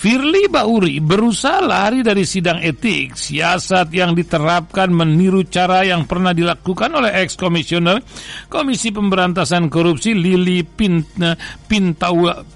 [0.00, 3.20] Firly Bauri berusaha lari dari sidang etik.
[3.20, 8.00] Siasat yang diterapkan meniru cara yang pernah dilakukan oleh ex-komisioner
[8.48, 10.64] Komisi Pemberantasan Korupsi Lili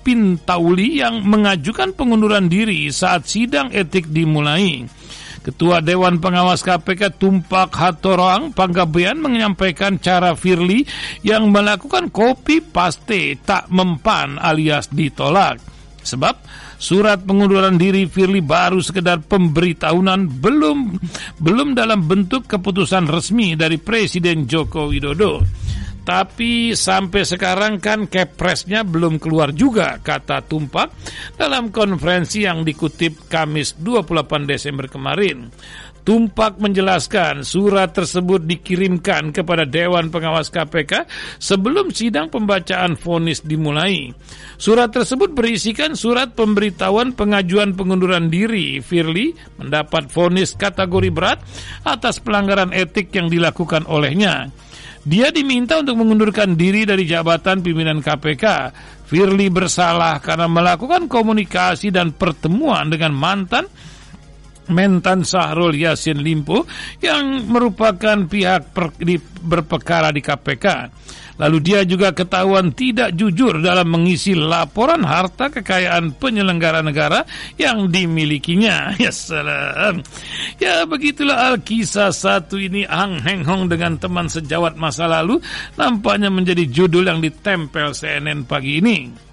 [0.01, 4.89] Pintauli yang mengajukan pengunduran diri saat sidang etik dimulai.
[5.45, 10.89] Ketua Dewan Pengawas KPK Tumpak Hatorang Panggabean menyampaikan cara Firly
[11.21, 15.61] yang melakukan kopi paste tak mempan alias ditolak.
[16.01, 20.99] Sebab surat pengunduran diri Firly baru sekedar pemberitahuan belum
[21.41, 25.45] belum dalam bentuk keputusan resmi dari Presiden Joko Widodo.
[26.05, 30.93] Tapi sampai sekarang kan kepresnya belum keluar juga, kata Tumpak
[31.41, 35.49] dalam konferensi yang dikutip Kamis 28 Desember kemarin.
[36.05, 41.09] Tumpak menjelaskan surat tersebut dikirimkan kepada Dewan Pengawas KPK
[41.41, 44.13] sebelum sidang pembacaan vonis dimulai.
[44.61, 51.41] Surat tersebut berisikan surat pemberitahuan pengajuan pengunduran diri Firly mendapat vonis kategori berat
[51.89, 54.53] atas pelanggaran etik yang dilakukan olehnya.
[55.09, 58.45] Dia diminta untuk mengundurkan diri dari jabatan pimpinan KPK.
[59.09, 63.69] Firly bersalah karena melakukan komunikasi dan pertemuan dengan mantan
[64.71, 66.65] Mentan Sahrul Yasin Limpo
[67.03, 70.67] yang merupakan pihak per, di, berpekara di KPK.
[71.35, 77.27] Lalu dia juga ketahuan tidak jujur dalam mengisi laporan harta kekayaan penyelenggara negara
[77.59, 78.95] yang dimilikinya.
[79.05, 80.01] Ya salam.
[80.57, 85.43] Ya begitulah Alkisah satu ini Ang Heng Hong dengan teman sejawat masa lalu
[85.77, 89.24] nampaknya menjadi judul yang ditempel CNN pagi ini.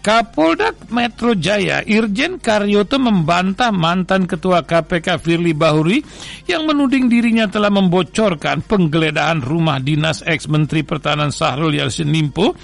[0.00, 6.00] Kapolda Metro Jaya Irjen Karyoto membantah mantan Ketua KPK Firly Bahuri
[6.48, 12.56] yang menuding dirinya telah membocorkan penggeledahan rumah dinas ex-Menteri Pertahanan Sahrul Yassin Limpo.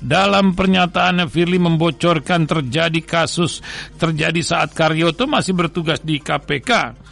[0.00, 3.60] Dalam pernyataannya Firly membocorkan terjadi kasus
[4.00, 7.04] terjadi saat Karyoto masih bertugas di KPK.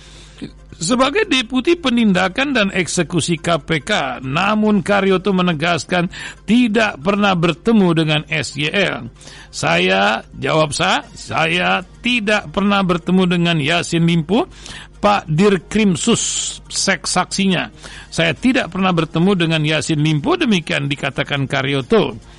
[0.76, 6.12] Sebagai Deputi Penindakan dan Eksekusi KPK, namun Karyoto menegaskan
[6.44, 9.08] tidak pernah bertemu dengan SYL.
[9.48, 14.52] Saya, jawab saya, saya tidak pernah bertemu dengan Yasin Limpo,
[15.00, 16.20] Pak Dirkrimsus
[16.68, 17.72] seks saksinya.
[18.12, 22.35] Saya tidak pernah bertemu dengan Yasin Limpo, demikian dikatakan Karyoto.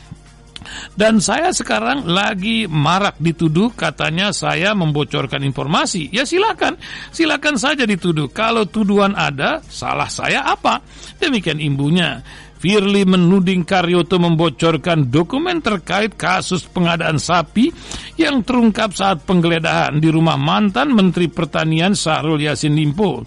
[0.97, 6.09] Dan saya sekarang lagi marak dituduh katanya saya membocorkan informasi.
[6.09, 6.77] Ya silakan,
[7.13, 8.29] silakan saja dituduh.
[8.33, 10.81] Kalau tuduhan ada, salah saya apa?
[11.21, 12.21] Demikian imbunya.
[12.57, 17.69] Firly menuding Karyoto membocorkan dokumen terkait kasus pengadaan sapi
[18.17, 23.21] yang terungkap saat penggeledahan di rumah mantan Menteri Pertanian Sahrul Yassin Limpo.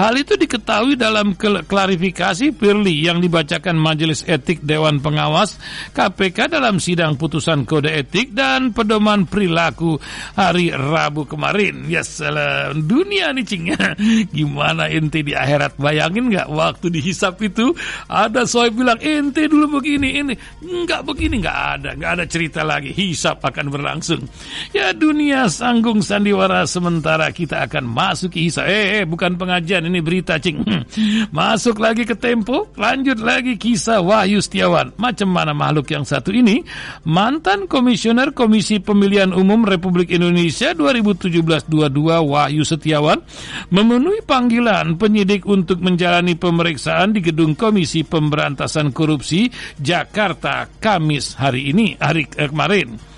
[0.00, 5.60] Hal itu diketahui dalam klarifikasi Firly yang dibacakan Majelis Etik Dewan Pengawas
[5.92, 10.00] KPK dalam sidang putusan kode etik dan pedoman perilaku
[10.32, 11.84] hari Rabu kemarin.
[11.92, 13.68] Ya salam, dunia nih cing.
[14.36, 17.76] Gimana ente di akhirat bayangin nggak waktu dihisap itu
[18.08, 20.34] ada so saya bilang ente dulu begini ini.
[20.62, 21.42] Nggak begini.
[21.42, 22.94] Nggak ada nggak ada cerita lagi.
[22.94, 24.22] Hisap akan berlangsung.
[24.70, 28.70] Ya dunia sanggung sandiwara sementara kita akan masuk hisap.
[28.70, 30.62] Eh, eh bukan pengajian ini berita cing.
[31.36, 34.94] Masuk lagi ke tempo lanjut lagi kisah Wahyu Setiawan.
[34.94, 36.62] Macam mana makhluk yang satu ini?
[37.02, 41.66] Mantan komisioner Komisi Pemilihan Umum Republik Indonesia 2017-22
[42.28, 43.18] Wahyu Setiawan
[43.74, 49.48] memenuhi panggilan penyidik untuk menjalani pemeriksaan di gedung Komisi Pemberantasan Pemberantasan Korupsi
[49.80, 53.11] Jakarta Kamis hari ini hari eh, kemarin.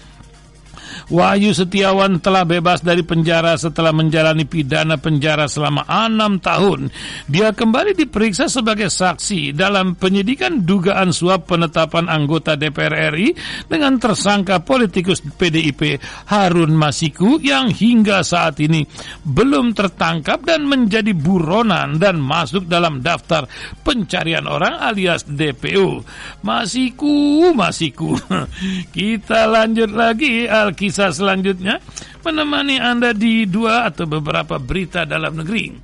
[1.12, 6.88] Wahyu Setiawan telah bebas dari penjara setelah menjalani pidana penjara selama enam tahun.
[7.30, 13.36] Dia kembali diperiksa sebagai saksi dalam penyidikan dugaan suap penetapan anggota DPR RI
[13.68, 16.00] dengan tersangka politikus PDIP
[16.32, 18.82] Harun Masiku yang hingga saat ini
[19.22, 23.46] belum tertangkap dan menjadi buronan dan masuk dalam daftar
[23.86, 26.02] pencarian orang alias DPO.
[26.42, 28.16] Masiku, Masiku.
[28.96, 31.82] Kita lanjut lagi Alkisah kisah selanjutnya
[32.22, 35.74] menemani Anda di dua atau beberapa berita dalam negeri.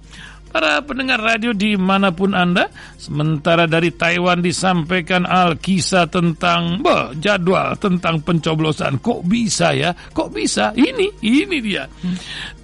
[0.50, 2.66] Para pendengar radio di mana pun Anda,
[2.98, 8.98] sementara dari Taiwan disampaikan Al-Kisah tentang bah, jadwal tentang pencoblosan.
[8.98, 9.94] Kok bisa ya?
[9.94, 10.74] Kok bisa?
[10.74, 11.86] Ini, ini dia.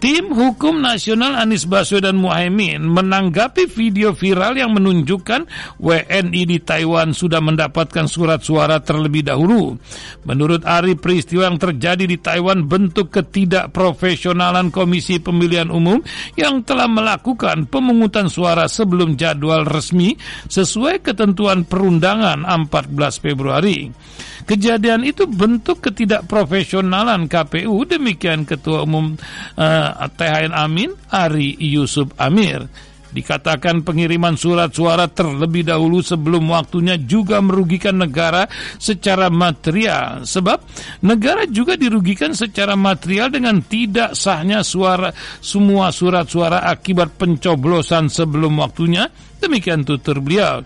[0.02, 5.46] Tim Hukum Nasional Anies Baswedan Muhaimin menanggapi video viral yang menunjukkan
[5.78, 9.78] WNI di Taiwan sudah mendapatkan surat suara terlebih dahulu.
[10.26, 16.02] Menurut Ari, peristiwa yang terjadi di Taiwan bentuk ketidakprofesionalan Komisi Pemilihan Umum
[16.34, 20.16] yang telah melakukan pemungutan suara sebelum jadwal resmi
[20.48, 23.92] sesuai ketentuan perundangan 14 Februari.
[24.48, 32.64] Kejadian itu bentuk ketidakprofesionalan KPU demikian Ketua Umum uh, eh, THN Amin Ari Yusuf Amir.
[33.16, 38.44] Dikatakan pengiriman surat suara terlebih dahulu sebelum waktunya juga merugikan negara
[38.76, 40.28] secara material.
[40.28, 40.60] Sebab
[41.00, 48.60] negara juga dirugikan secara material dengan tidak sahnya suara semua surat suara akibat pencoblosan sebelum
[48.60, 49.08] waktunya.
[49.40, 50.60] Demikian tutur beliau.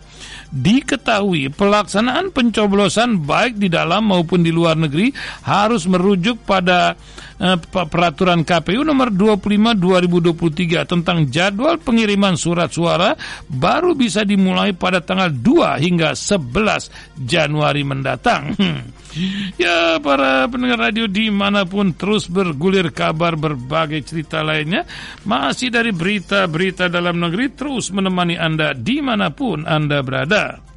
[0.50, 5.14] Diketahui pelaksanaan pencoblosan baik di dalam maupun di luar negeri
[5.46, 6.98] harus merujuk pada
[7.40, 13.16] Eh, peraturan KPU nomor 25 2023 tentang jadwal pengiriman surat suara
[13.48, 18.52] baru bisa dimulai pada tanggal 2 hingga 11 Januari mendatang.
[18.60, 18.92] Hmm.
[19.62, 24.86] Ya para pendengar radio di mana pun terus bergulir kabar berbagai cerita lainnya
[25.26, 30.70] Masih dari berita-berita dalam negeri terus menemani Anda di mana pun Anda berada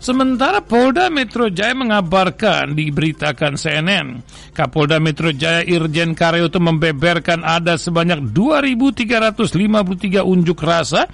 [0.00, 4.24] Sementara Polda Metro Jaya mengabarkan diberitakan CNN,
[4.56, 11.04] Kapolda Metro Jaya Irjen Karyoto membeberkan ada sebanyak 2.353 unjuk rasa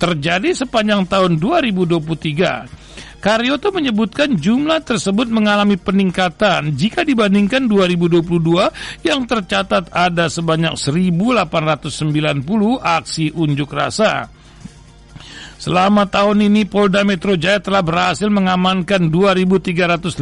[0.00, 2.79] terjadi sepanjang tahun 2023.
[3.20, 8.24] Karyoto menyebutkan jumlah tersebut mengalami peningkatan jika dibandingkan 2022
[9.04, 12.40] yang tercatat ada sebanyak 1.890
[12.80, 14.39] aksi unjuk rasa.
[15.60, 20.16] Selama tahun ini Polda Metro Jaya telah berhasil mengamankan 2.353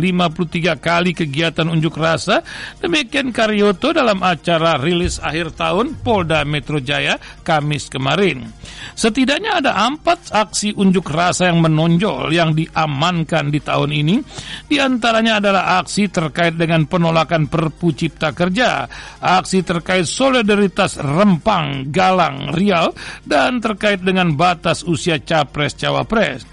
[0.82, 2.42] kali kegiatan unjuk rasa.
[2.82, 8.50] Demikian Karyoto dalam acara rilis akhir tahun Polda Metro Jaya Kamis kemarin.
[8.98, 14.18] Setidaknya ada empat aksi unjuk rasa yang menonjol yang diamankan di tahun ini.
[14.66, 18.90] Di antaranya adalah aksi terkait dengan penolakan Perpu Cipta Kerja,
[19.22, 22.90] aksi terkait solidaritas Rempang, Galang, Riau,
[23.22, 26.48] dan terkait dengan batas usia capres-cawapres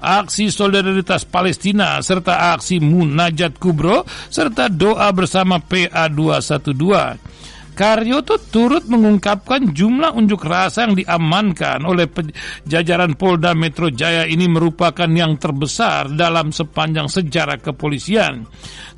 [0.00, 7.20] aksi solidaritas Palestina serta aksi munajat kubro serta doa bersama PA212.
[7.80, 12.12] Karyoto turut mengungkapkan jumlah unjuk rasa yang diamankan oleh
[12.68, 18.44] jajaran Polda Metro Jaya ini merupakan yang terbesar dalam sepanjang sejarah kepolisian.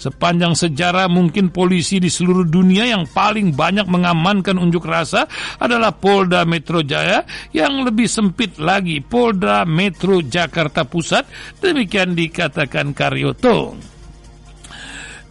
[0.02, 5.31] Sepanjang sejarah mungkin polisi di seluruh dunia yang paling banyak mengamankan unjuk rasa
[5.62, 7.23] adalah Polda Metro Jaya
[7.55, 11.31] yang lebih sempit lagi Polda Metro Jakarta Pusat
[11.62, 13.92] demikian dikatakan Karyoto.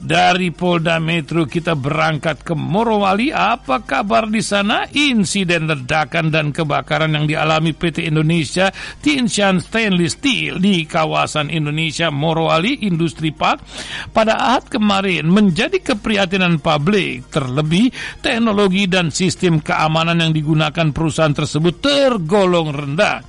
[0.02, 3.30] Dari Polda Metro kita berangkat ke Morowali.
[3.30, 4.90] Apa kabar di sana?
[4.90, 12.82] Insiden ledakan dan kebakaran yang dialami PT Indonesia Tinshan Stainless Steel di kawasan Indonesia Morowali
[12.90, 13.62] Industri Park
[14.10, 17.30] pada Ahad kemarin menjadi keprihatinan publik.
[17.30, 17.94] Terlebih
[18.26, 23.22] teknologi dan sistem keamanan yang digunakan perusahaan tersebut tergolong rendah.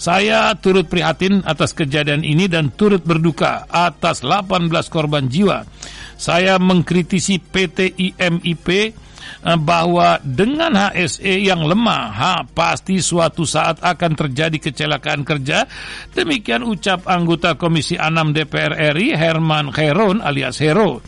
[0.00, 5.68] Saya turut prihatin atas kejadian ini dan turut berduka atas 18 korban jiwa.
[6.16, 8.96] Saya mengkritisi PT IMIP
[9.60, 15.64] bahwa dengan HSE yang lemah, ha, pasti suatu saat akan terjadi kecelakaan kerja.
[16.12, 21.00] Demikian ucap anggota Komisi 6 DPR RI Herman Heron alias Hero.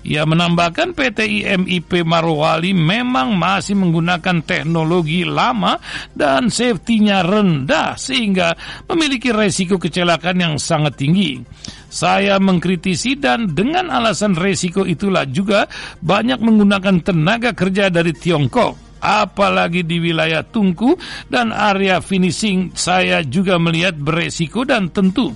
[0.00, 5.76] Ia menambahkan PT IMIP Marwali memang masih menggunakan teknologi lama
[6.16, 8.56] dan safety-nya rendah sehingga
[8.88, 11.36] memiliki resiko kecelakaan yang sangat tinggi.
[11.90, 15.66] Saya mengkritisi dan dengan alasan resiko itulah juga
[16.00, 20.94] banyak menggunakan tenaga kerja dari Tiongkok apalagi di wilayah tungku
[21.26, 25.34] dan area finishing saya juga melihat beresiko dan tentu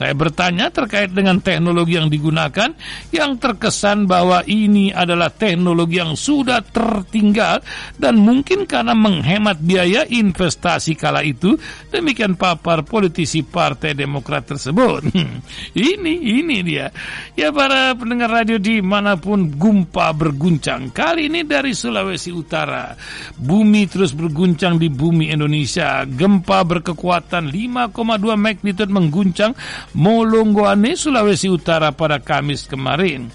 [0.00, 2.72] saya bertanya terkait dengan teknologi yang digunakan
[3.12, 7.60] yang terkesan bahwa ini adalah teknologi yang sudah tertinggal
[8.00, 11.52] dan mungkin karena menghemat biaya investasi kala itu
[11.92, 15.12] demikian papar politisi Partai Demokrat tersebut.
[15.76, 16.88] ini ini dia.
[17.36, 22.96] Ya para pendengar radio di mana pun gumpa berguncang kali ini dari Sulawesi Utara.
[23.36, 26.02] Bumi terus berguncang di bumi Indonesia.
[26.04, 27.94] Gempa berkekuatan 5,2
[28.36, 29.52] magnitude mengguncang
[29.96, 33.30] Molonggoane, Sulawesi Utara pada Kamis kemarin.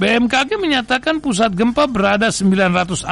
[0.00, 3.04] BMKG menyatakan pusat gempa berada 946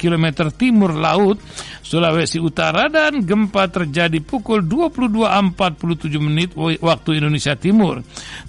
[0.00, 1.36] km timur laut
[1.84, 8.00] Sulawesi Utara dan gempa terjadi pukul 22.47 menit waktu Indonesia Timur.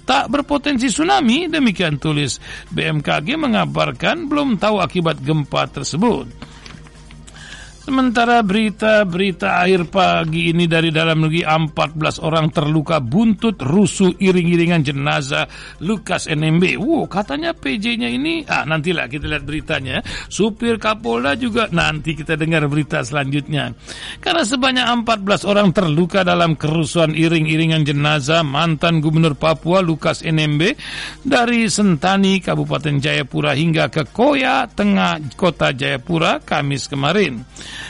[0.08, 2.40] Tak berpotensi tsunami, demikian tulis
[2.72, 6.56] BMKG mengabarkan belum tahu akibat gempa tersebut.
[7.88, 15.48] Sementara berita-berita akhir pagi ini dari dalam negeri 14 orang terluka buntut rusuh iring-iringan jenazah
[15.80, 16.76] Lukas NMB.
[16.76, 20.04] Wow, katanya PJ-nya ini, ah nantilah kita lihat beritanya.
[20.28, 23.72] Supir Kapolda juga nanti kita dengar berita selanjutnya.
[24.20, 30.76] Karena sebanyak 14 orang terluka dalam kerusuhan iring-iringan jenazah mantan Gubernur Papua Lukas NMB
[31.24, 37.40] dari Sentani, Kabupaten Jayapura hingga ke Koya, tengah kota Jayapura, Kamis kemarin.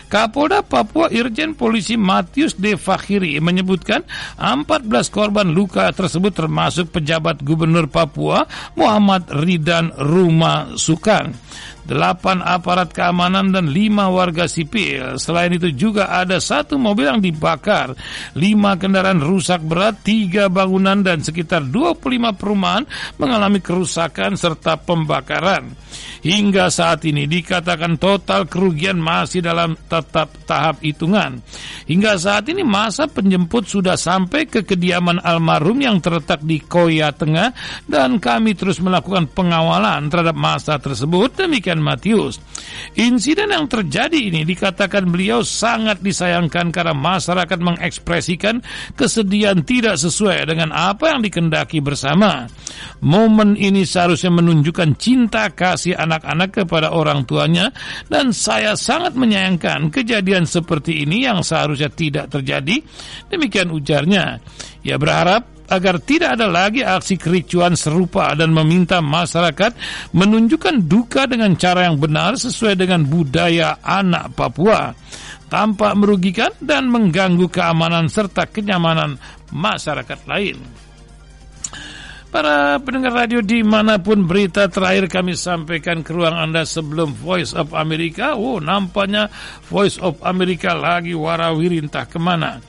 [0.06, 4.04] Kapolda Papua Irjen Polisi Matius De Fakhiri menyebutkan
[4.36, 11.32] 14 korban luka tersebut termasuk pejabat Gubernur Papua Muhammad Ridan Ruma Sukan
[11.88, 15.16] delapan aparat keamanan dan lima warga sipil.
[15.16, 17.96] Selain itu juga ada satu mobil yang dibakar,
[18.36, 22.84] lima kendaraan rusak berat, tiga bangunan dan sekitar 25 perumahan
[23.16, 25.72] mengalami kerusakan serta pembakaran.
[26.18, 31.38] Hingga saat ini dikatakan total kerugian masih dalam tetap tahap hitungan.
[31.86, 37.54] Hingga saat ini masa penjemput sudah sampai ke kediaman almarhum yang terletak di Koya Tengah
[37.86, 41.38] dan kami terus melakukan pengawalan terhadap masa tersebut.
[41.38, 42.38] Demikian Matius.
[42.94, 48.62] Insiden yang terjadi ini dikatakan beliau sangat disayangkan karena masyarakat mengekspresikan
[48.94, 52.46] kesedihan tidak sesuai dengan apa yang dikendaki bersama.
[53.02, 57.74] Momen ini seharusnya menunjukkan cinta kasih anak-anak kepada orang tuanya
[58.06, 62.80] dan saya sangat menyayangkan kejadian seperti ini yang seharusnya tidak terjadi.
[63.26, 64.38] Demikian ujarnya.
[64.86, 69.76] Ia berharap agar tidak ada lagi aksi kericuan serupa dan meminta masyarakat
[70.16, 74.96] menunjukkan duka dengan cara yang benar sesuai dengan budaya anak Papua
[75.48, 79.16] tanpa merugikan dan mengganggu keamanan serta kenyamanan
[79.52, 80.60] masyarakat lain.
[82.28, 87.56] Para pendengar radio di mana pun berita terakhir kami sampaikan ke ruang Anda sebelum Voice
[87.56, 88.36] of America.
[88.36, 89.32] Oh, nampaknya
[89.72, 92.60] Voice of America lagi warawiri entah ke mana.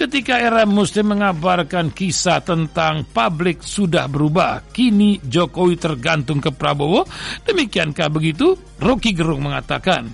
[0.00, 7.04] Ketika era Muslim mengabarkan kisah tentang publik sudah berubah, kini Jokowi tergantung ke Prabowo.
[7.44, 8.56] Demikiankah begitu?
[8.80, 10.08] Rocky Gerung mengatakan.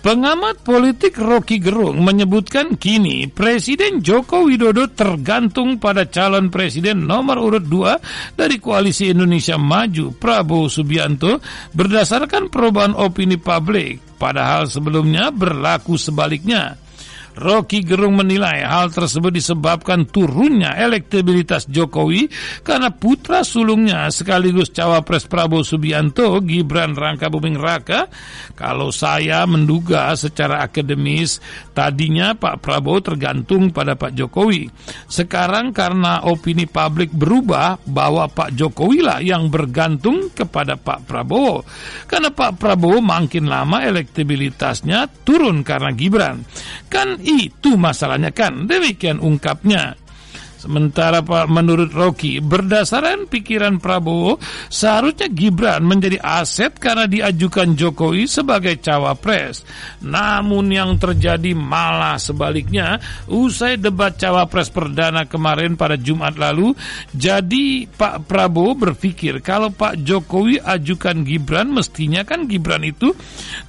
[0.00, 7.68] Pengamat politik Rocky Gerung menyebutkan kini Presiden Joko Widodo tergantung pada calon presiden nomor urut
[7.68, 11.36] 2 dari Koalisi Indonesia Maju Prabowo Subianto
[11.76, 16.85] berdasarkan perubahan opini publik, padahal sebelumnya berlaku sebaliknya.
[17.36, 22.32] Rocky Gerung menilai hal tersebut disebabkan turunnya elektabilitas Jokowi
[22.64, 28.08] karena putra sulungnya sekaligus cawapres Prabowo Subianto Gibran Rangka Buming Raka.
[28.56, 31.44] Kalau saya menduga secara akademis
[31.76, 34.72] tadinya Pak Prabowo tergantung pada Pak Jokowi.
[35.04, 41.68] Sekarang karena opini publik berubah bahwa Pak Jokowi lah yang bergantung kepada Pak Prabowo.
[42.08, 46.40] Karena Pak Prabowo makin lama elektabilitasnya turun karena Gibran.
[46.88, 48.70] Kan itu masalahnya kan.
[48.70, 49.98] Demikian ungkapnya.
[50.66, 58.82] Sementara Pak menurut Rocky, berdasarkan pikiran Prabowo, seharusnya Gibran menjadi aset karena diajukan Jokowi sebagai
[58.82, 59.62] cawapres.
[60.02, 62.98] Namun yang terjadi malah sebaliknya,
[63.30, 66.74] usai debat cawapres perdana kemarin pada Jumat lalu,
[67.14, 73.14] jadi Pak Prabowo berpikir kalau Pak Jokowi ajukan Gibran, mestinya kan Gibran itu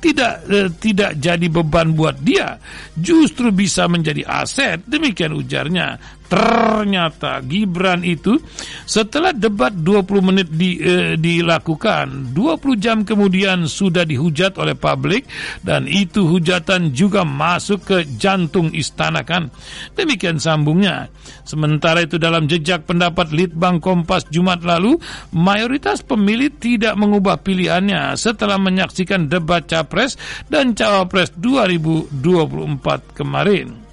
[0.01, 2.57] tidak eh, tidak jadi beban buat dia,
[2.97, 4.81] justru bisa menjadi aset.
[4.89, 6.16] Demikian ujarnya.
[6.27, 8.35] Ternyata Gibran itu
[8.83, 15.23] setelah debat 20 menit di, eh, dilakukan, 20 jam kemudian sudah dihujat oleh publik
[15.63, 19.47] dan itu hujatan juga masuk ke jantung istana kan.
[19.95, 21.07] Demikian sambungnya.
[21.47, 24.99] Sementara itu dalam jejak pendapat Litbang Kompas Jumat lalu,
[25.31, 30.19] mayoritas pemilih tidak mengubah pilihannya setelah menyaksikan debat Capres
[30.51, 33.86] dan Cawapres 2024 kemarin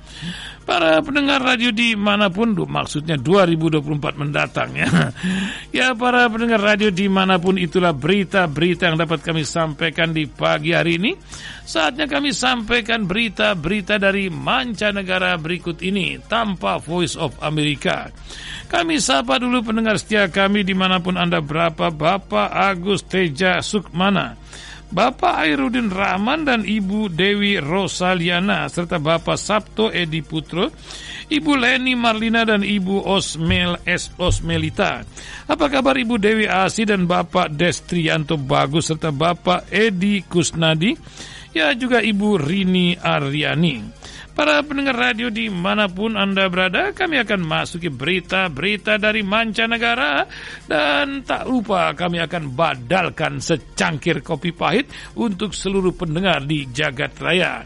[0.75, 4.91] para pendengar radio di mana pun, maksudnya 2024 mendatang ya.
[5.75, 10.75] Ya para pendengar radio di mana pun itulah berita-berita yang dapat kami sampaikan di pagi
[10.75, 11.15] hari ini.
[11.67, 18.11] Saatnya kami sampaikan berita-berita dari mancanegara berikut ini tanpa Voice of America.
[18.71, 24.39] Kami sapa dulu pendengar setia kami di mana pun Anda berapa Bapak Agus Teja Sukmana.
[24.95, 30.71] Bapak Airudin Rahman dan Ibu Dewi Rosaliana serta Bapak Sabto Edi Putro,
[31.27, 34.15] Ibu Leni Marlina dan Ibu Osmel S.
[34.15, 35.03] Osmelita.
[35.51, 40.95] Apa kabar Ibu Dewi Asi dan Bapak Destrianto Bagus serta Bapak Edi Kusnadi?
[41.51, 43.83] Ya juga Ibu Rini Aryani.
[44.35, 50.27] Para pendengar radio di mana pun Anda berada, kami akan masuki berita-berita dari mancanegara
[50.67, 57.63] dan tak lupa kami akan badalkan secangkir kopi pahit untuk seluruh pendengar di jagat raya.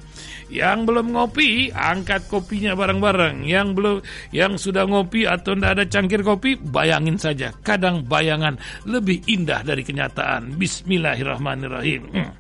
[0.53, 3.49] Yang belum ngopi, angkat kopinya bareng-bareng.
[3.49, 3.97] Yang belum,
[4.33, 7.49] yang sudah ngopi atau tidak ada cangkir kopi, bayangin saja.
[7.65, 10.57] Kadang bayangan lebih indah dari kenyataan.
[10.57, 12.03] Bismillahirrahmanirrahim.
[12.13, 12.33] Hmm.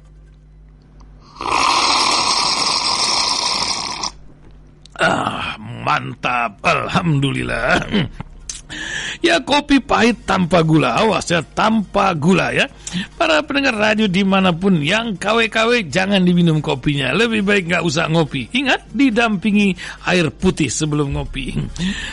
[4.98, 6.58] Ah, mantap.
[6.62, 7.86] Alhamdulillah.
[9.24, 12.68] Ya kopi pahit tanpa gula, awas ya tanpa gula ya.
[13.16, 18.12] Para pendengar radio di mana pun yang KW-KW jangan diminum kopinya, lebih baik nggak usah
[18.12, 18.52] ngopi.
[18.52, 19.72] Ingat didampingi
[20.04, 21.56] air putih sebelum ngopi.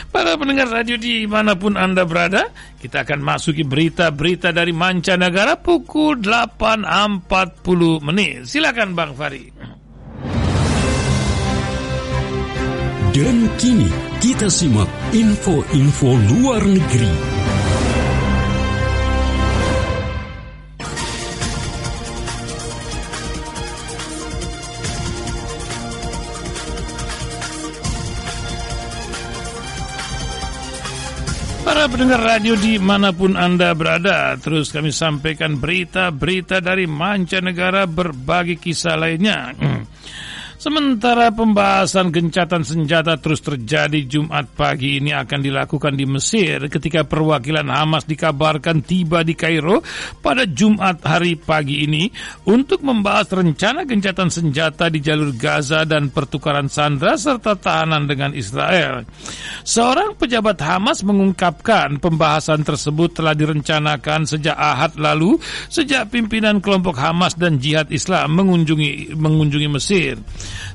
[0.08, 2.48] Para pendengar radio di mana pun anda berada,
[2.80, 8.48] kita akan masuki berita-berita dari mancanegara pukul 8.40 menit.
[8.48, 9.76] Silakan Bang Fari.
[13.16, 13.88] Dan kini
[14.20, 14.84] kita simak
[15.16, 17.08] info-info luar negeri.
[31.64, 38.60] Para pendengar radio di mana pun Anda berada, terus kami sampaikan berita-berita dari mancanegara berbagai
[38.60, 39.56] kisah lainnya.
[40.66, 47.70] Sementara pembahasan gencatan senjata terus terjadi Jumat pagi ini akan dilakukan di Mesir ketika perwakilan
[47.70, 49.78] Hamas dikabarkan tiba di Kairo
[50.18, 52.10] pada Jumat hari pagi ini
[52.50, 59.06] untuk membahas rencana gencatan senjata di jalur Gaza dan pertukaran sandera serta tahanan dengan Israel.
[59.62, 65.38] Seorang pejabat Hamas mengungkapkan pembahasan tersebut telah direncanakan sejak Ahad lalu
[65.70, 70.18] sejak pimpinan kelompok Hamas dan Jihad Islam mengunjungi mengunjungi Mesir.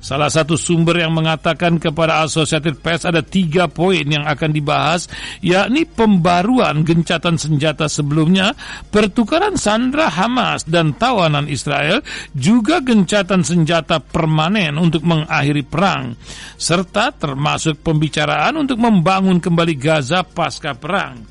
[0.04, 5.08] Salah satu sumber yang mengatakan kepada Associated Press ada tiga poin yang akan dibahas,
[5.40, 8.54] yakni pembaruan gencatan senjata sebelumnya,
[8.92, 12.04] pertukaran sandra Hamas dan tawanan Israel,
[12.36, 16.14] juga gencatan senjata permanen untuk mengakhiri perang,
[16.60, 21.31] serta termasuk pembicaraan untuk membangun kembali Gaza pasca perang.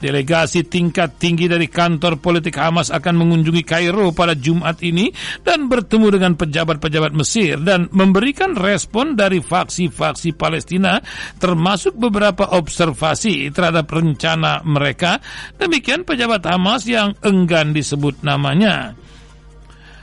[0.00, 5.12] Delegasi tingkat tinggi dari kantor politik Hamas akan mengunjungi Kairo pada Jumat ini
[5.44, 11.02] dan bertemu dengan pejabat-pejabat Mesir dan memberikan respon dari faksi-faksi Palestina
[11.36, 15.20] termasuk beberapa observasi terhadap rencana mereka.
[15.60, 18.96] Demikian pejabat Hamas yang enggan disebut namanya.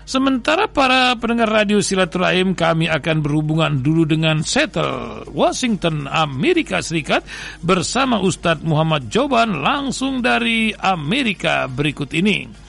[0.07, 7.27] Sementara para pendengar radio silaturahim kami akan berhubungan dulu dengan Seattle, Washington, Amerika Serikat
[7.59, 12.66] bersama Ustadz Muhammad Joban langsung dari Amerika berikut ini.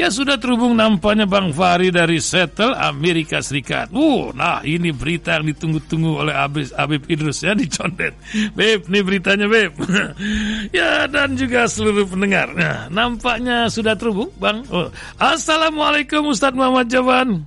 [0.00, 3.92] Ya sudah terhubung nampaknya Bang Fahri dari Seattle, Amerika Serikat.
[3.92, 8.16] Uh, nah ini berita yang ditunggu-tunggu oleh Abis, Abib Idrus ya di Condet.
[8.56, 9.76] Beb, ini beritanya Beb.
[10.80, 12.48] ya dan juga seluruh pendengar.
[12.56, 14.64] Nah, nampaknya sudah terhubung Bang.
[14.72, 14.88] Oh.
[15.20, 17.44] Assalamualaikum Ustadz Muhammad Jawan.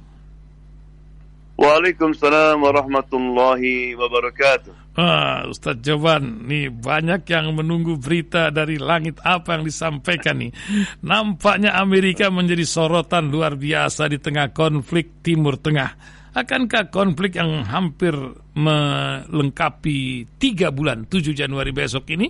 [1.58, 4.83] Waalaikumsalam warahmatullahi wabarakatuh.
[4.94, 10.54] Ah, Ustadz Jawan, nih banyak yang menunggu berita dari langit apa yang disampaikan nih.
[11.02, 16.22] Nampaknya Amerika menjadi sorotan luar biasa di tengah konflik Timur Tengah.
[16.34, 18.14] Akankah konflik yang hampir
[18.58, 22.26] melengkapi tiga bulan 7 Januari besok ini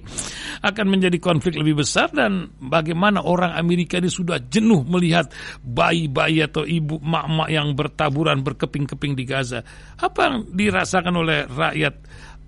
[0.60, 5.32] akan menjadi konflik lebih besar dan bagaimana orang Amerika ini sudah jenuh melihat
[5.64, 9.64] bayi-bayi atau ibu mak-mak yang bertaburan berkeping-keping di Gaza.
[9.96, 11.96] Apa yang dirasakan oleh rakyat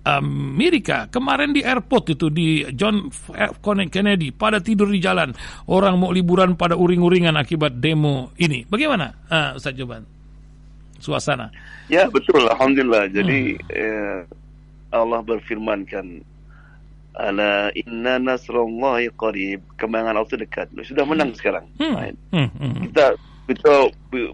[0.06, 3.58] Amerika kemarin di airport itu di John F.
[3.90, 5.34] Kennedy pada tidur di jalan
[5.66, 10.06] orang mau liburan pada uring-uringan akibat demo ini bagaimana uh, Ustaz Joban
[11.02, 11.50] suasana
[11.90, 13.74] ya betul alhamdulillah jadi hmm.
[13.74, 14.18] eh,
[14.94, 16.22] Allah berfirman kan
[17.18, 21.38] ala inna nasrullahi qarib kemenangan Allah dekat sudah menang hmm.
[21.42, 21.94] sekarang hmm.
[22.30, 22.48] Hmm.
[22.54, 22.74] Hmm.
[22.86, 23.06] kita
[23.50, 23.74] kita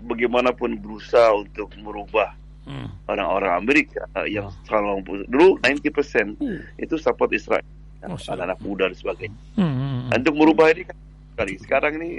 [0.04, 2.88] bagaimanapun berusaha untuk merubah hmm.
[3.10, 4.54] orang-orang Amerika uh, yang oh.
[4.66, 6.60] selalu dulu 90% hmm.
[6.78, 7.64] itu support Israel
[8.06, 9.62] oh, anak-anak muda dan sebagainya hmm.
[9.62, 10.18] hmm, hmm.
[10.18, 10.96] untuk merubah ini kan
[11.32, 12.10] sekali sekarang ini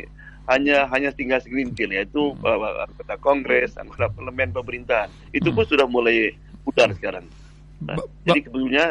[0.44, 2.44] hanya hanya tinggal segelintir yaitu hmm.
[2.44, 5.56] uh, anggota Kongres anggota parlemen pemerintahan itu hmm.
[5.56, 6.36] pun sudah mulai
[6.68, 7.24] pudar sekarang
[7.84, 8.86] nah, jadi sebetulnya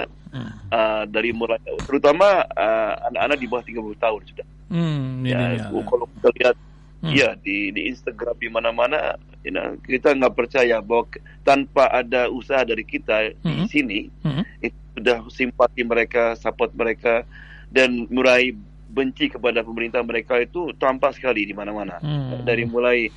[0.73, 6.07] uh, dari mulai terutama uh, anak-anak di bawah 30 tahun sudah hmm, ya, ya, kalau
[6.09, 6.57] kita lihat
[7.03, 7.12] hmm.
[7.12, 11.11] ya di di Instagram di mana-mana you know, kita nggak percaya bahwa
[11.43, 13.59] tanpa ada usaha dari kita hmm.
[13.59, 14.43] di sini hmm.
[14.62, 17.27] itu sudah simpati mereka support mereka
[17.73, 18.55] dan mulai
[18.93, 22.45] benci kepada pemerintah mereka itu tampak sekali di mana-mana hmm.
[22.45, 23.09] dari mulai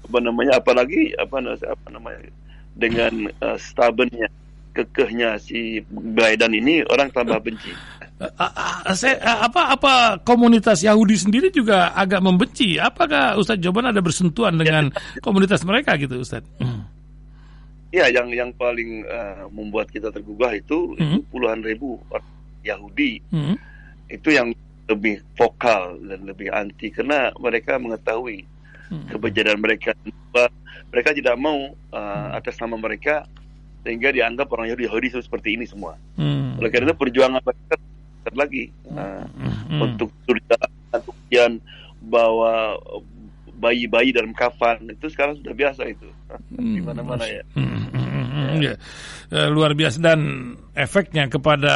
[0.00, 2.32] apa namanya apalagi apa, apa namanya
[2.74, 4.32] dengan uh, stubbornnya,
[4.72, 7.72] kekehnya si Biden ini orang tambah benci.
[8.20, 12.76] Apa apa komunitas Yahudi sendiri juga agak membenci.
[12.76, 14.92] Apakah Ustadz Joban ada bersentuhan dengan
[15.24, 16.60] komunitas mereka gitu, Ustadz?
[17.90, 21.00] Ya, yang yang paling uh, membuat kita tergugah itu, hmm.
[21.00, 21.98] itu puluhan ribu
[22.62, 23.24] Yahudi.
[23.32, 23.56] Hmm.
[24.06, 24.52] Itu yang
[24.90, 28.42] lebih vokal dan lebih anti karena mereka mengetahui
[28.90, 29.14] hmm.
[29.14, 29.94] kebejadan mereka
[30.90, 33.22] mereka tidak mau uh, atas nama mereka
[33.86, 35.96] sehingga dianggap orang Yahudi Yahudi seperti ini semua.
[36.18, 36.58] Hmm.
[36.60, 37.74] Oleh karena itu perjuangan mereka
[38.34, 39.80] lagi uh, hmm.
[39.80, 40.58] untuk surga
[40.90, 41.62] kemudian
[42.00, 42.74] bawa
[43.60, 46.08] bayi-bayi dalam kafan itu sekarang sudah biasa itu
[46.56, 46.74] hmm.
[46.74, 47.44] di mana-mana ya.
[47.52, 47.92] Hmm.
[47.92, 48.56] Hmm.
[48.64, 48.74] ya.
[49.28, 51.74] Uh, luar biasa dan efeknya kepada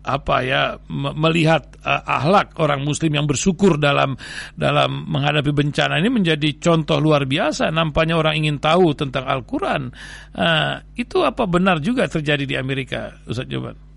[0.00, 4.16] apa ya melihat uh, ahlak orang muslim yang bersyukur dalam
[4.56, 9.92] dalam menghadapi bencana ini menjadi contoh luar biasa nampaknya orang ingin tahu tentang Al-Qur'an
[10.40, 13.89] uh, itu apa benar juga terjadi di Amerika Ustaz Joban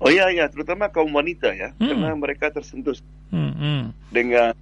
[0.00, 1.84] Oh iya iya terutama kaum wanita ya hmm.
[1.84, 2.96] karena mereka tersentuh
[3.28, 3.82] hmm, hmm.
[4.08, 4.56] dengan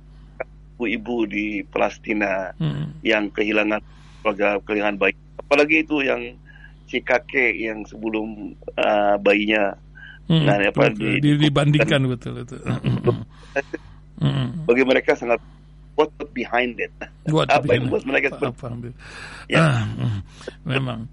[0.74, 3.07] ibu-ibu di Palestina hmm.
[3.07, 3.79] yang kehilangan
[4.22, 5.14] keluarga kehilangan bayi.
[5.38, 6.35] Apalagi itu yang
[6.90, 9.79] si kakek yang sebelum uh, bayinya
[10.27, 10.42] hmm.
[10.42, 12.59] nah apa di, dibandingkan betul itu.
[14.18, 14.66] Hmm.
[14.66, 15.38] Bagi mereka sangat
[15.94, 16.90] what behind it.
[17.31, 18.90] What apa yang buat mereka apa, apa,
[19.46, 19.59] ya.
[19.62, 20.20] Ah, hmm.
[20.66, 21.07] memang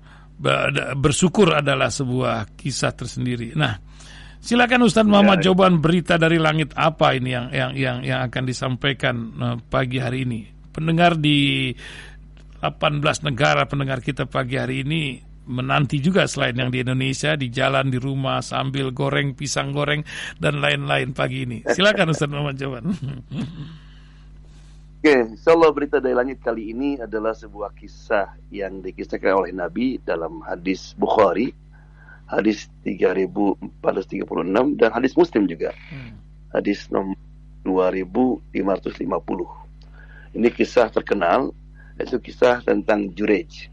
[0.98, 3.56] bersyukur adalah sebuah kisah tersendiri.
[3.56, 3.78] Nah,
[4.46, 8.46] Silakan Ustadz Muhammad ya, jawaban berita dari langit apa ini yang yang yang yang akan
[8.46, 10.46] disampaikan uh, pagi hari ini.
[10.70, 11.74] Pendengar di
[12.62, 15.18] 18 negara pendengar kita pagi hari ini
[15.50, 20.06] menanti juga selain yang di Indonesia di jalan di rumah sambil goreng pisang goreng
[20.38, 21.66] dan lain-lain pagi ini.
[21.66, 22.94] Silakan Ustadz Muhammad jawaban.
[22.94, 29.98] Oke, okay, insyaallah berita dari langit kali ini adalah sebuah kisah yang dikisahkan oleh Nabi
[30.06, 31.65] dalam hadis Bukhari
[32.36, 35.72] hadis 3436 dan hadis Muslim juga.
[35.88, 36.20] Hmm.
[36.52, 37.16] Hadis nomor
[37.66, 38.46] 2550.
[40.36, 41.56] Ini kisah terkenal,
[41.98, 43.72] itu kisah tentang Jurej,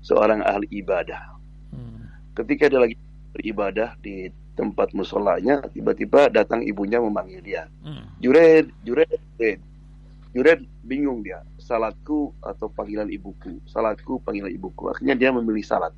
[0.00, 1.36] seorang ahli ibadah.
[1.74, 2.06] Hmm.
[2.32, 2.96] Ketika dia lagi
[3.34, 7.68] beribadah di tempat musolanya, tiba-tiba datang ibunya memanggil dia.
[7.84, 8.08] Hmm.
[8.22, 9.60] Jured, Jured, Jured.
[10.36, 14.92] Jured bingung dia, salatku atau panggilan ibuku, salatku panggilan ibuku.
[14.92, 15.96] Akhirnya dia memilih salat.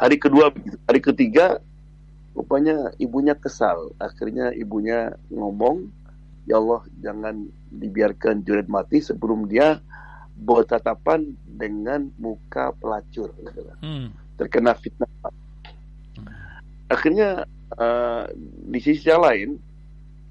[0.00, 0.48] Hari kedua,
[0.88, 1.60] hari ketiga,
[2.32, 3.92] rupanya ibunya kesal.
[4.00, 5.92] Akhirnya ibunya ngomong,
[6.48, 9.76] Ya Allah, jangan dibiarkan Junaid mati sebelum dia
[10.40, 13.28] bertatapan dengan muka pelacur.
[13.84, 14.08] Hmm.
[14.40, 15.04] Terkena fitnah.
[16.88, 17.44] Akhirnya
[17.76, 18.24] uh,
[18.72, 19.60] di sisi yang lain,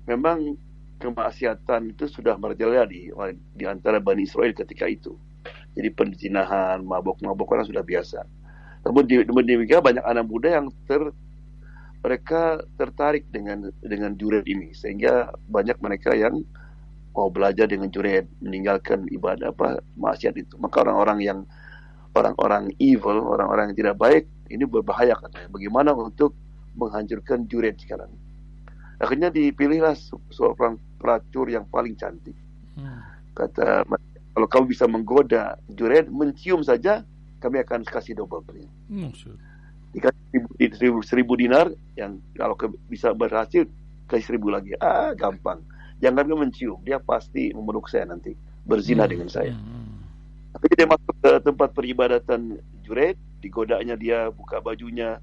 [0.09, 0.57] memang
[0.97, 3.13] kemaksiatan itu sudah merajalela di,
[3.53, 5.13] di antara Bani Israel ketika itu.
[5.77, 8.38] Jadi penzinahan, mabok-mabokan sudah biasa.
[8.85, 9.03] Namun
[9.43, 11.11] demikian banyak anak muda yang ter
[11.99, 14.71] mereka tertarik dengan dengan juret ini.
[14.71, 16.43] Sehingga banyak mereka yang
[17.11, 20.55] mau belajar dengan juret meninggalkan ibadah apa maksiat itu.
[20.61, 21.39] Maka orang-orang yang
[22.15, 25.49] orang-orang evil orang-orang yang tidak baik ini berbahaya katanya.
[25.51, 26.33] Bagaimana untuk
[26.79, 28.09] menghancurkan juret sekarang?
[28.99, 29.95] Akhirnya dipilihlah
[30.31, 32.35] seorang pelacur yang paling cantik.
[32.79, 33.03] Hmm.
[33.35, 33.83] kata
[34.31, 37.03] kalau kamu bisa menggoda juret mencium saja
[37.39, 38.69] kami akan kasih double belinya.
[39.95, 43.65] Dikasih seribu, seribu, seribu dinar, yang kalau ke, bisa berhasil,
[44.05, 44.77] kasih seribu lagi.
[44.77, 45.63] Ah, gampang.
[45.99, 48.37] Jangan dia mencium, dia pasti memeluk saya nanti.
[48.63, 49.11] Berzina hmm.
[49.11, 49.55] dengan saya.
[49.55, 50.05] Hmm.
[50.53, 55.17] Tapi dia masuk ke tempat peribadatan juret, digodanya dia buka bajunya.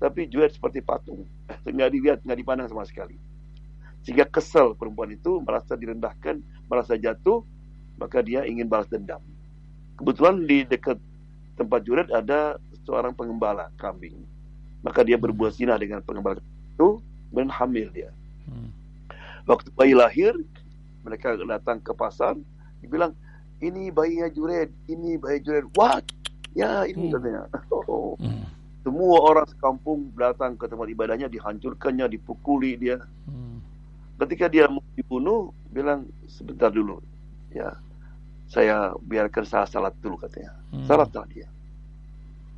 [0.00, 1.24] Tapi juret seperti patung.
[1.64, 3.16] Nggak dilihat, nggak dipandang sama sekali.
[4.04, 6.38] Sehingga kesel perempuan itu, merasa direndahkan,
[6.70, 7.42] merasa jatuh,
[7.98, 9.18] maka dia ingin balas dendam.
[9.96, 11.00] Kebetulan di dekat
[11.56, 14.14] tempat juret ada seorang pengembala kambing.
[14.84, 16.38] Maka dia berbuat zina dengan pengembala
[16.76, 17.00] itu
[17.34, 18.12] dan hamil dia.
[18.46, 18.70] Hmm.
[19.48, 20.36] Waktu bayi lahir,
[21.02, 22.38] mereka datang ke pasar,
[22.78, 23.16] dibilang,
[23.58, 25.66] ini bayinya juret, ini bayi juret.
[25.74, 26.06] What?
[26.54, 27.12] Ya, ini hmm.
[27.14, 27.42] katanya.
[27.72, 28.14] Oh.
[28.16, 28.48] Hmm.
[28.80, 33.02] Semua orang sekampung datang ke tempat ibadahnya, dihancurkannya, dipukuli dia.
[33.28, 33.60] Hmm.
[34.16, 37.02] Ketika dia mau dibunuh, bilang, sebentar dulu.
[37.52, 37.76] Ya,
[38.46, 40.54] saya biarkan saya salat dulu katanya.
[40.70, 40.86] Hmm.
[40.86, 41.48] Salatlah dia.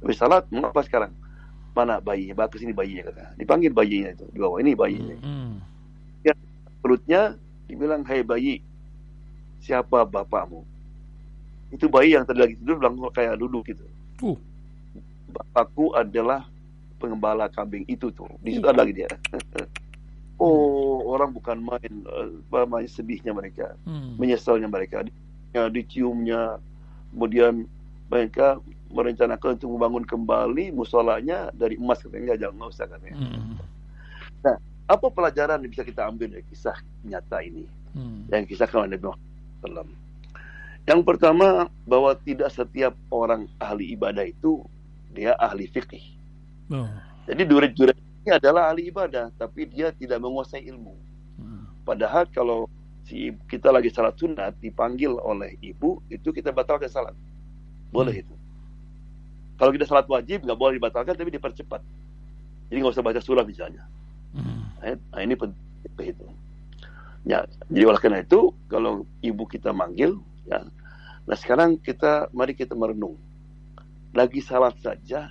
[0.05, 1.13] Habis salat, mengapa sekarang?
[1.73, 2.35] Mana bayinya?
[2.37, 3.25] Bawa ke sini bayinya kata.
[3.41, 4.27] Dipanggil bayinya itu.
[4.31, 5.17] Di bawah ini bayinya.
[5.25, 5.59] Hmm.
[6.23, 6.35] Ya,
[6.85, 7.35] perutnya
[7.67, 8.55] dibilang, "Hai hey, bayi,
[9.65, 10.63] siapa bapakmu?"
[11.73, 13.85] Itu bayi yang tadi lagi tidur bilang kayak duduk gitu.
[14.25, 14.39] Uh.
[15.29, 16.49] Bapakku adalah
[16.97, 18.29] pengembala kambing itu tuh.
[18.41, 18.73] Di situ uh.
[18.73, 19.09] ada lagi dia.
[20.43, 21.93] oh, orang bukan main
[22.49, 24.17] apa main sedihnya mereka, hmm.
[24.17, 25.05] menyesalnya mereka
[25.53, 26.61] diciumnya
[27.13, 27.65] kemudian
[28.09, 33.17] mereka merencanakan untuk membangun kembali musolanya dari emas katanya jangan nggak usah katanya.
[33.21, 33.57] Hmm.
[34.41, 34.57] Nah,
[34.89, 37.69] apa pelajaran yang bisa kita ambil dari kisah nyata ini?
[37.93, 38.25] Hmm.
[38.33, 39.89] Yang kisah kalau Nabi Muhammad
[40.89, 44.65] Yang pertama bahwa tidak setiap orang ahli ibadah itu
[45.13, 46.05] dia ahli fikih.
[46.73, 46.89] Oh.
[47.29, 50.97] Jadi durit-durit ini adalah ahli ibadah, tapi dia tidak menguasai ilmu.
[51.37, 51.69] Hmm.
[51.85, 52.73] Padahal kalau
[53.09, 57.17] si kita lagi salat sunat dipanggil oleh ibu, itu kita batalkan salat.
[57.89, 58.23] Boleh hmm.
[58.29, 58.35] itu.
[59.59, 61.81] Kalau kita salat wajib nggak boleh dibatalkan, tapi dipercepat.
[62.69, 63.83] Jadi nggak usah baca surah misalnya.
[64.37, 64.69] Hmm.
[64.85, 66.27] Nah, ini penting itu.
[67.27, 70.63] Ya, jadi oleh karena itu kalau ibu kita manggil, ya.
[71.29, 73.17] Nah sekarang kita mari kita merenung.
[74.17, 75.29] Lagi salat saja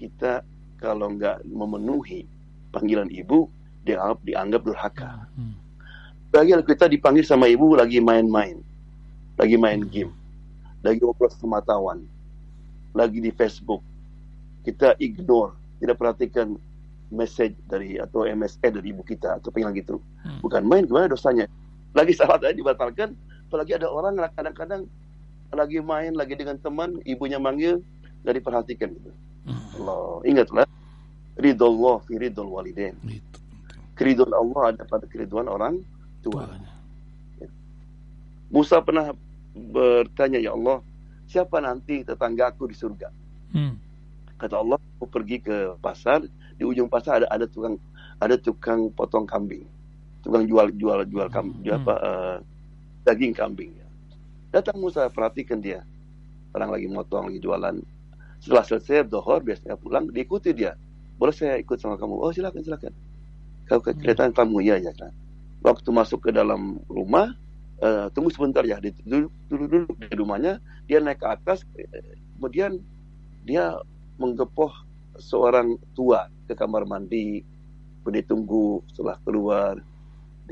[0.00, 0.40] kita
[0.80, 2.24] kalau nggak memenuhi
[2.72, 3.48] panggilan ibu
[3.84, 5.10] dianggap dianggap durhaka.
[5.36, 5.63] Hmm.
[6.34, 8.58] Lagi kita dipanggil sama ibu lagi main-main,
[9.38, 10.10] lagi main game,
[10.82, 12.02] lagi ngobrol sama tawan,
[12.90, 13.78] lagi di Facebook.
[14.66, 16.58] Kita ignore, tidak perhatikan
[17.14, 20.02] message dari atau MSE dari ibu kita atau panggilan gitu.
[20.26, 20.42] Hmm.
[20.42, 21.46] Bukan main gimana dosanya.
[21.94, 23.14] Lagi salat aja dibatalkan,
[23.46, 24.90] apalagi ada orang kadang-kadang
[25.54, 27.78] lagi main lagi dengan teman, ibunya manggil
[28.26, 29.14] dari perhatikan gitu.
[29.46, 29.86] Hmm.
[29.86, 30.66] Allah, ingatlah
[31.38, 32.98] ridho Allah fi ridho walidain.
[33.94, 35.78] Keridhaan Allah ada pada keridhaan orang
[36.24, 36.48] tua.
[37.36, 37.48] Ya.
[38.48, 39.12] Musa pernah
[39.52, 40.80] bertanya ya Allah,
[41.28, 43.08] siapa nanti tetanggaku di surga?
[43.52, 43.76] Hmm.
[44.40, 46.24] Kata Allah, aku pergi ke pasar,
[46.56, 47.76] di ujung pasar ada ada tukang
[48.18, 49.68] ada tukang potong kambing,
[50.24, 51.76] tukang jual jual jual kambing, hmm.
[51.84, 52.36] apa uh,
[53.04, 53.70] daging kambing.
[53.76, 53.86] Ya.
[54.58, 55.84] Datang Musa perhatikan dia,
[56.56, 57.76] orang lagi motong lagi jualan.
[58.42, 60.76] Setelah selesai dohor biasanya pulang diikuti dia.
[61.14, 62.18] Boleh saya ikut sama kamu?
[62.18, 62.92] Oh silakan silakan.
[63.70, 64.02] Kau hmm.
[64.02, 64.36] kelihatan hmm.
[64.36, 65.14] tamu ya ya kan.
[65.64, 67.32] Waktu masuk ke dalam rumah,
[67.80, 68.76] uh, tunggu sebentar ya.
[68.78, 71.64] Duduk, duduk, duduk di rumahnya, dia naik ke atas,
[72.36, 72.84] kemudian
[73.48, 73.80] dia
[74.20, 74.70] menggepoh
[75.16, 77.40] seorang tua ke kamar mandi,
[78.04, 79.80] kemudian tunggu setelah keluar,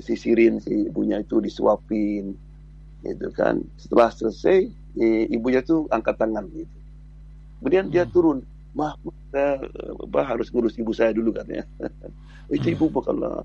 [0.01, 2.33] disisirin si ibunya itu disuapin,
[3.05, 3.61] gitu kan.
[3.77, 4.73] Setelah selesai,
[5.29, 6.79] ibunya itu angkat tangan gitu.
[7.61, 7.95] Kemudian hmm.
[7.95, 8.43] dia turun,
[8.75, 8.97] mah
[9.31, 9.63] saya
[10.09, 11.63] bah, harus ngurus ibu saya dulu katanya.
[12.55, 13.45] itu ibu bakal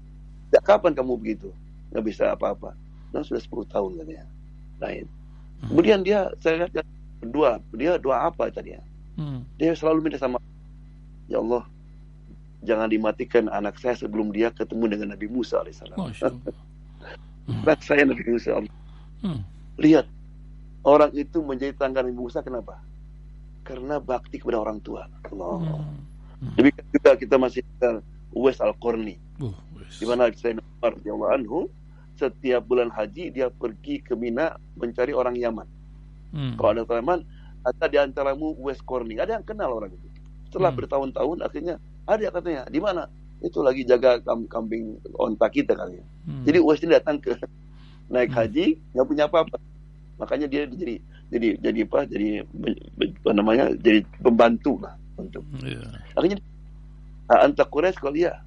[0.54, 1.50] ya, kapan kamu begitu?
[1.92, 2.76] Nggak bisa apa-apa.
[3.12, 4.26] Nah sudah 10 tahun katanya.
[4.84, 5.06] Lain.
[5.64, 5.68] Hmm.
[5.74, 6.86] Kemudian dia saya lihat
[7.24, 8.82] berdua, dia doa apa tadi ya?
[9.18, 9.42] Hmm.
[9.58, 10.38] Dia selalu minta sama
[11.28, 11.68] Ya Allah,
[12.64, 16.00] jangan dimatikan anak saya sebelum dia ketemu dengan Nabi Musa alaihissalam.
[17.68, 18.64] anak saya Nabi Musa.
[19.20, 19.44] Hmm.
[19.76, 20.08] Lihat,
[20.88, 22.80] orang itu menjadi tangga Nabi Musa kenapa?
[23.68, 25.04] Karena bakti kepada orang tua.
[25.28, 25.60] Allah.
[25.60, 26.00] Hmm.
[26.40, 26.54] Hmm.
[26.56, 27.62] Demikian juga kita masih
[28.36, 29.16] Uwais Al-Qarni.
[29.38, 29.54] Uh,
[30.02, 30.58] di mana saya
[31.14, 31.70] Umar anhu
[32.18, 35.68] setiap bulan haji dia pergi ke Mina mencari orang Yaman.
[36.34, 36.54] Hmm.
[36.58, 37.22] Kalau ada teman,
[37.62, 39.22] ada di antaramu Uwais Qarni.
[39.22, 40.08] Ada yang kenal orang itu.
[40.50, 40.80] Setelah hmm.
[40.82, 41.76] bertahun-tahun akhirnya
[42.10, 43.06] ada katanya di mana?
[43.38, 46.06] Itu lagi jaga kambing onta kita kali ya.
[46.26, 46.44] Hmm.
[46.44, 47.38] Jadi Uwais ini datang ke
[48.14, 48.40] naik hmm.
[48.42, 48.66] haji
[48.98, 49.58] nggak punya apa-apa.
[50.18, 50.98] Makanya dia jadi
[51.30, 52.00] jadi jadi apa?
[52.10, 53.66] Jadi apa namanya?
[53.78, 55.46] Jadi pembantu lah untuk.
[55.62, 56.02] Yeah.
[56.18, 56.42] Akhirnya
[57.28, 58.40] anta Quraisy kali ya,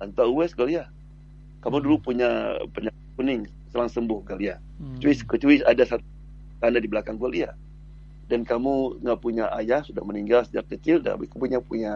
[0.00, 0.88] anta Uwais kali ya.
[1.60, 1.84] Kamu hmm.
[1.84, 4.56] dulu punya penyakit kuning selang sembuh kali ya.
[4.80, 4.98] Hmm.
[4.98, 6.04] Cuis, cuis ada satu
[6.62, 7.52] tanda di belakang kali ya
[8.30, 11.92] dan kamu nggak punya ayah sudah meninggal sejak kecil dan punya punya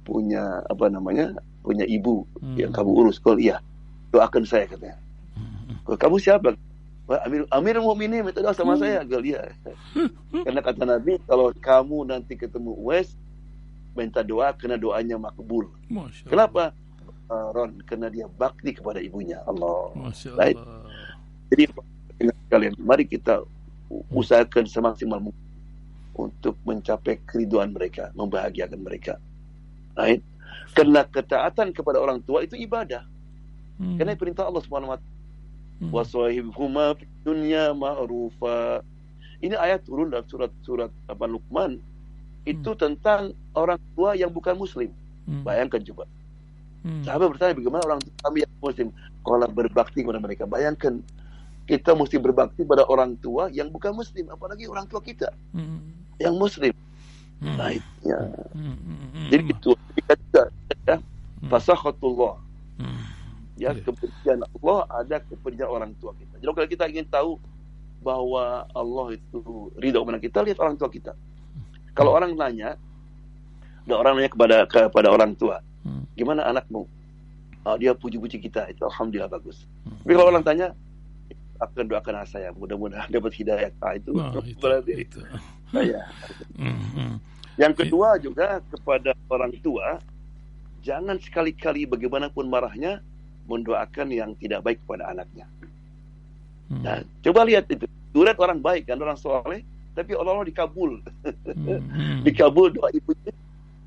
[0.00, 2.56] punya apa namanya punya ibu hmm.
[2.56, 3.60] yang kamu urus kalau iya
[4.08, 4.96] doakan saya katanya
[5.36, 5.84] hmm.
[5.84, 6.56] kalau kamu siapa
[7.08, 8.80] Amir Amir Mukminin minta doa sama hmm.
[8.80, 9.52] saya gal iya
[10.32, 13.12] karena kata Nabi kalau kamu nanti ketemu Wes
[13.98, 15.66] minta doa karena doanya makbul
[16.30, 16.70] kenapa
[17.26, 19.90] uh, Ron karena dia bakti kepada ibunya Allah,
[20.54, 20.86] Allah.
[21.50, 21.64] jadi
[22.48, 23.42] kalian mari kita
[24.14, 25.48] usahakan semaksimal mungkin
[26.18, 29.22] untuk mencapai keriduan mereka, membahagiakan mereka.
[29.94, 30.20] Right?
[30.74, 33.06] Karena ketaatan kepada orang tua itu ibadah.
[33.78, 33.96] Hmm.
[33.96, 35.16] Karena perintah Allah Subhanahu wa taala.
[35.78, 35.90] Hmm.
[35.94, 38.82] Wasahibhuma dunya ma'rufa.
[39.38, 41.78] Ini ayat turun dalam surat-surat apa Luqman.
[42.48, 42.80] Itu hmm.
[42.80, 44.88] tentang orang tua yang bukan muslim.
[45.28, 45.44] Hmm.
[45.44, 46.08] Bayangkan coba.
[46.80, 47.04] Hmm.
[47.04, 48.88] Sahabat bertanya bagaimana orang tua kami yang muslim
[49.20, 50.48] kalau berbakti kepada mereka.
[50.48, 51.04] Bayangkan
[51.68, 55.28] kita mesti berbakti pada orang tua yang bukan muslim, apalagi orang tua kita.
[55.52, 56.74] Hmm yang muslim.
[57.38, 57.54] Hmm.
[57.54, 57.70] Nah,
[58.02, 58.18] ya.
[58.54, 58.76] Hmm.
[59.14, 59.28] Hmm.
[59.30, 60.42] Jadi itu kita juga
[60.84, 61.48] ya, hmm.
[61.48, 62.34] fasakhatullah.
[62.82, 62.98] Hmm.
[63.58, 63.82] Ya, yeah.
[63.82, 66.34] kebencian Allah ada kebencian orang tua kita.
[66.42, 67.30] Jadi kalau kita ingin tahu
[68.02, 71.14] bahwa Allah itu ridho kepada kita, lihat orang tua kita.
[71.98, 72.18] Kalau hmm.
[72.22, 72.70] orang nanya,
[73.90, 76.14] ada orang nanya kepada kepada orang tua, hmm.
[76.14, 76.86] gimana anakmu?
[77.66, 79.66] Oh, dia puji-puji kita, itu alhamdulillah bagus.
[79.82, 79.98] Hmm.
[80.06, 80.70] Tapi kalau orang tanya,
[81.58, 83.74] akan doakan saya mudah-mudahan dapat hidayah.
[83.82, 85.18] Nah, itu, oh, itu berarti itu
[85.74, 86.06] saya.
[86.54, 87.12] Mm-hmm.
[87.62, 89.98] Yang kedua juga kepada orang tua,
[90.86, 93.02] jangan sekali-kali bagaimanapun marahnya
[93.50, 95.50] mendoakan yang tidak baik kepada anaknya.
[96.70, 96.84] Hmm.
[96.86, 97.90] Nah, coba lihat itu.
[98.14, 99.66] Duret orang baik kan, orang soleh,
[99.98, 101.02] tapi Allah, Allah dikabul.
[101.26, 102.22] Hmm.
[102.26, 103.34] dikabul doa ibunya.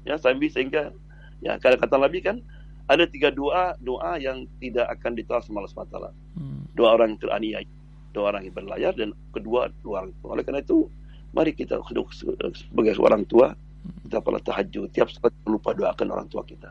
[0.03, 0.91] Ya, sambil sehingga
[1.39, 2.43] ya kata-kata Nabi kan
[2.91, 5.97] ada tiga doa doa yang tidak akan ditolak sama Allah SWT.
[6.35, 6.67] Hmm.
[6.75, 7.59] Doa orang yang teraniaya,
[8.11, 10.29] doa orang yang berlayar dan kedua doa orang tua.
[10.35, 10.91] Oleh karena itu
[11.31, 13.55] mari kita sebagai seorang tua
[14.05, 16.69] kita pada tahajud tiap saat lupa doakan orang tua kita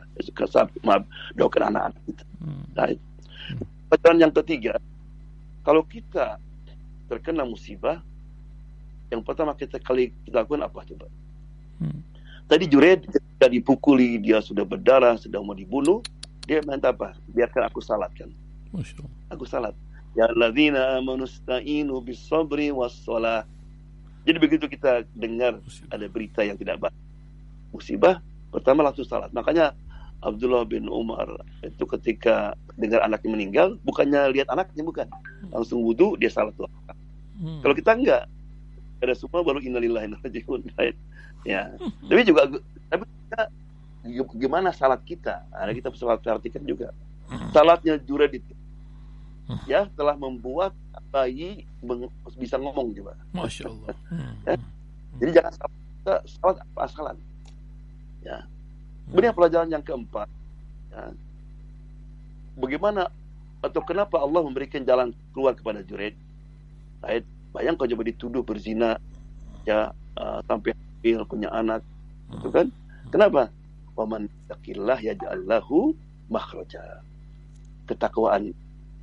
[0.85, 1.03] maaf
[1.35, 2.63] doakan anak-anak kita hmm.
[2.77, 2.87] nah,
[3.89, 4.73] pelajaran yang ketiga
[5.65, 6.39] kalau kita
[7.11, 7.99] terkena musibah
[9.11, 11.07] yang pertama kita kali kita lakukan apa coba?
[11.81, 12.01] Hmm.
[12.45, 15.99] tadi Jured sudah dipukuli dia sudah berdarah sedang mau dibunuh
[16.45, 17.13] dia minta apa?
[17.29, 18.29] Biarkan aku salatkan.
[19.29, 19.75] Aku salat.
[20.17, 23.47] Ya alladzina amanu sta'inu bis sabri was salah
[24.21, 25.57] jadi begitu kita dengar
[25.89, 26.97] ada berita yang tidak baik,
[27.73, 28.21] musibah,
[28.53, 29.33] pertama langsung salat.
[29.33, 29.73] Makanya
[30.21, 35.07] Abdullah bin Umar itu ketika dengar anaknya meninggal, bukannya lihat anaknya bukan,
[35.49, 36.53] langsung wudhu dia salat.
[37.41, 37.65] Hmm.
[37.65, 38.23] Kalau kita enggak,
[39.01, 40.61] ada semua baru innalillahi rajiun.
[41.41, 41.73] Ya,
[42.05, 42.45] tapi juga
[42.87, 43.41] tapi kita,
[44.37, 45.45] gimana salat kita?
[45.49, 46.93] Ada kita salat perhatikan juga.
[47.27, 47.49] Hmm.
[47.49, 48.53] Salatnya Jurid itu
[49.67, 50.71] ya telah membuat
[51.11, 51.67] bayi
[52.39, 53.17] bisa ngomong juga.
[53.35, 53.95] Masya Allah.
[54.47, 54.55] ya?
[55.19, 56.55] Jadi jangan salah, salah
[56.87, 57.05] asal
[58.21, 58.45] Ya.
[59.09, 60.29] Kemudian pelajaran yang keempat,
[60.93, 61.11] ya.
[62.55, 63.11] bagaimana
[63.59, 66.15] atau kenapa Allah memberikan jalan keluar kepada Jurid?
[67.03, 67.25] Right?
[67.51, 68.95] Bayang kau coba dituduh berzina,
[69.67, 71.83] ya uh, sampai hamil punya anak,
[72.31, 72.67] itu kan?
[73.11, 73.51] Kenapa?
[73.99, 75.91] Waman takillah ya lahu
[76.31, 77.03] makhraja.
[77.91, 78.55] Ketakwaan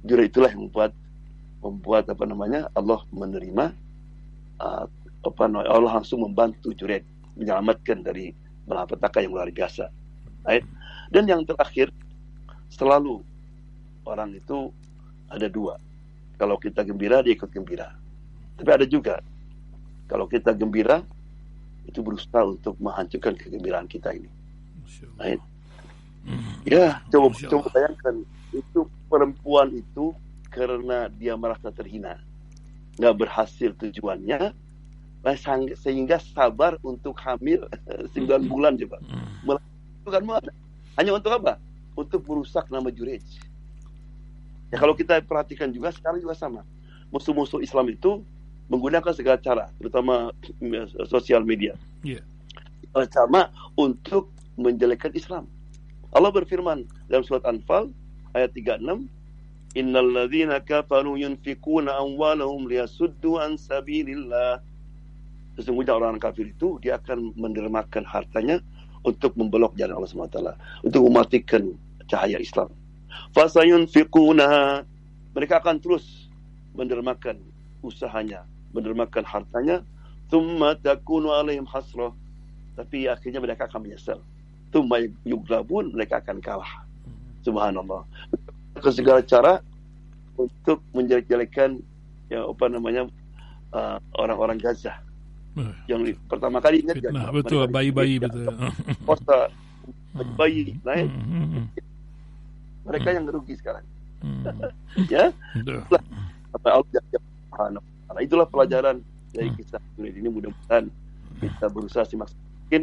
[0.07, 0.97] Jurid itulah yang membuat
[1.61, 3.75] membuat apa namanya Allah menerima
[4.63, 4.87] uh,
[5.27, 7.05] apa Allah langsung membantu Jurid
[7.37, 8.33] menyelamatkan dari
[8.65, 9.93] malapetaka yang luar biasa.
[10.49, 10.65] Right?
[11.13, 11.93] Dan yang terakhir
[12.73, 13.21] selalu
[14.09, 14.73] orang itu
[15.29, 15.77] ada dua.
[16.41, 17.93] Kalau kita gembira dia ikut gembira.
[18.59, 19.23] Tapi ada juga
[20.11, 21.07] kalau kita gembira
[21.87, 24.29] itu berusaha untuk menghancurkan kegembiraan kita ini.
[25.17, 25.41] Right?
[26.69, 28.15] Ya, coba coba bayangkan
[28.53, 30.13] itu perempuan itu
[30.53, 32.21] karena dia merasa terhina,
[33.01, 34.53] nggak berhasil tujuannya,
[35.81, 37.65] sehingga sabar untuk hamil
[38.17, 38.99] 9 bulan coba.
[40.05, 40.23] Itu kan
[41.01, 41.57] hanya untuk apa?
[41.97, 43.25] Untuk merusak nama Jurej.
[44.69, 46.61] Ya kalau kita perhatikan juga sekarang juga sama.
[47.09, 48.21] Musuh-musuh Islam itu
[48.69, 50.33] menggunakan segala cara, terutama
[51.09, 51.75] sosial media.
[52.05, 52.25] Yeah.
[53.13, 55.49] Sama untuk menjelekkan Islam.
[56.13, 57.93] Allah berfirman dalam surat Anfal
[58.33, 59.05] ayat 36
[59.77, 64.65] Innal ladzina kafaru yunfikuna amwalahum liyasuddu an sabilillah
[65.61, 68.63] Sesungguhnya orang kafir itu dia akan mendermakan hartanya
[69.03, 70.39] untuk membelok jalan Allah SWT
[70.87, 71.75] untuk mematikan
[72.07, 72.71] cahaya Islam.
[73.35, 74.83] Fasayunfiquna
[75.35, 76.31] mereka akan terus
[76.79, 77.43] mendermakan
[77.83, 79.81] usahanya, mendermakan hartanya,
[80.29, 82.13] thumma takunu alaihim hasrah.
[82.79, 84.23] Tapi akhirnya mereka akan menyesal.
[84.71, 86.85] Thumma yuglabun mereka akan kalah.
[87.43, 88.07] Subhanallah.
[88.79, 89.59] Ke segala cara
[90.39, 91.83] untuk menjelek-jelekan
[92.31, 93.11] ya apa namanya
[93.75, 94.95] uh, orang-orang Gaza.
[95.59, 98.47] Uh, yang pertama kali ingat ya, betul bayi-bayi betul.
[99.03, 99.51] Posta
[100.39, 101.11] bayi naik.
[101.11, 101.67] Hmm, hmm, hmm.
[102.87, 103.85] Mereka yang rugi sekarang.
[105.13, 105.35] ya.
[106.55, 110.89] Allah Nah, itulah pelajaran dari kisah ini mudah-mudahan
[111.39, 112.83] kita berusaha semaksimal mungkin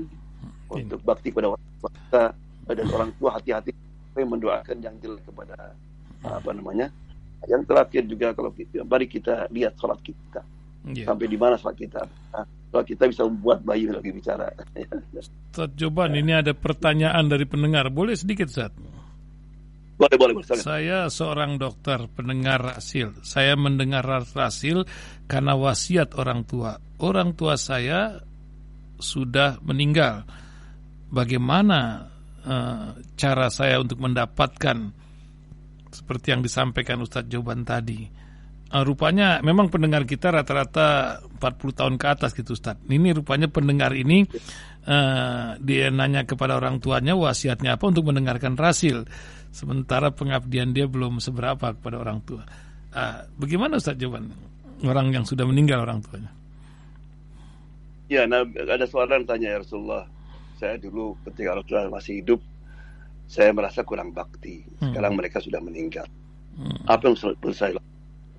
[0.69, 2.23] untuk bakti kepada orang tua kita
[2.65, 3.71] dan orang tua hati-hati
[4.15, 5.75] mendoakan yang jelek kepada
[6.23, 6.87] apa namanya
[7.45, 10.41] yang terakhir juga kalau kita mari kita lihat sholat kita.
[10.85, 11.09] Yeah.
[11.09, 12.01] sampai di mana sholat kita?
[12.69, 14.49] Kalau kita bisa membuat bayi lagi bicara.
[15.17, 16.21] Ustaz Joban ya.
[16.21, 17.89] ini ada pertanyaan dari pendengar.
[17.89, 18.73] Boleh sedikit Ustaz
[19.95, 24.83] boleh boleh, boleh saya seorang dokter pendengar rasil saya mendengar rasil
[25.25, 28.19] karena wasiat orang tua orang tua saya
[28.99, 30.23] sudah meninggal
[31.11, 32.11] bagaimana
[32.45, 34.91] uh, cara saya untuk mendapatkan
[35.95, 38.03] seperti yang disampaikan Ustadz Joban tadi.
[38.65, 42.83] Uh, rupanya memang pendengar kita rata-rata 40 tahun ke atas gitu Ustadz.
[42.83, 44.27] Ini rupanya pendengar ini
[44.89, 49.07] uh, dia nanya kepada orang tuanya wasiatnya apa untuk mendengarkan rasil.
[49.55, 52.43] Sementara pengabdian dia belum seberapa kepada orang tua.
[52.91, 54.27] Uh, bagaimana Ustadz Joban?
[54.83, 56.27] Orang yang sudah meninggal orang tuanya.
[58.11, 60.03] Ya, nah, ada seorang tanya ya Rasulullah
[60.55, 62.39] saya dulu ketika Rasulullah masih hidup
[63.25, 64.63] saya merasa kurang bakti.
[64.79, 64.93] Hmm.
[64.93, 65.19] Sekarang hmm.
[65.23, 66.05] mereka sudah meninggal.
[66.55, 66.79] Hmm.
[66.87, 67.93] Apa yang perlu saya lakukan?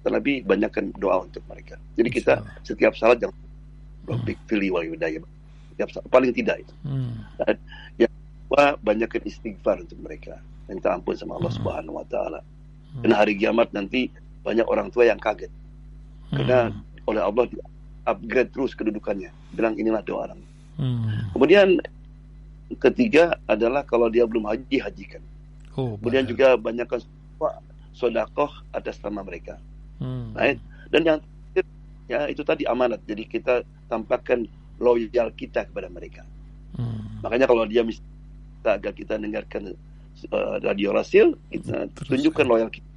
[0.06, 1.74] Nabi banyakkan doa untuk mereka.
[1.98, 3.34] Jadi kita setiap salat jangan
[4.06, 5.18] Rabbik fili wa yudaya.
[6.08, 6.74] Paling tidak itu.
[6.86, 7.26] Hmm.
[7.42, 7.58] Dan
[8.06, 8.25] yang kedua,
[8.80, 10.38] banyakkan istighfar untuk mereka.
[10.66, 11.58] Minta ampun sama Allah hmm.
[11.62, 12.40] Subhanahu wa taala.
[12.94, 13.02] Hmm.
[13.06, 14.10] Dan hari kiamat nanti
[14.46, 15.50] banyak orang tua yang kaget.
[16.30, 17.08] Karena hmm.
[17.10, 17.56] oleh Allah di
[18.06, 19.30] upgrade terus kedudukannya.
[19.54, 20.40] Bilang inilah doa orang.
[20.78, 21.30] Hmm.
[21.34, 21.78] Kemudian
[22.82, 25.22] ketiga adalah kalau dia belum haji hajikan.
[25.76, 27.02] Oh, Kemudian juga banyakkan
[27.92, 29.58] sodakoh atas nama mereka.
[29.98, 30.34] Hmm.
[30.34, 30.58] Right?
[30.90, 31.18] Dan yang
[32.06, 33.02] ya itu tadi amanat.
[33.06, 34.46] Jadi kita tampakkan
[34.78, 36.22] loyal kita kepada mereka.
[36.76, 37.22] Hmm.
[37.24, 37.82] Makanya kalau dia
[38.66, 39.62] minta agar kita dengarkan
[40.34, 42.90] uh, radio rasil, kita Terus, tunjukkan loyal kita.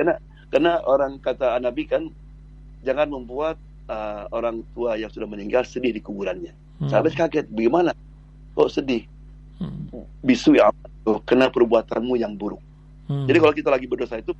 [0.00, 0.14] Karena
[0.48, 2.08] karena orang kata Nabi kan
[2.80, 3.60] jangan membuat
[3.92, 6.56] uh, orang tua yang sudah meninggal sedih di kuburannya.
[6.80, 6.88] Hmm.
[6.88, 7.92] Sahabat kaget, bagaimana?
[8.56, 9.04] Kok sedih?
[9.60, 10.08] Hmm.
[10.24, 10.72] Bisu ya
[11.28, 12.64] kena perbuatanmu yang buruk.
[13.12, 13.28] Hmm.
[13.28, 14.32] Jadi kalau kita lagi berdosa itu,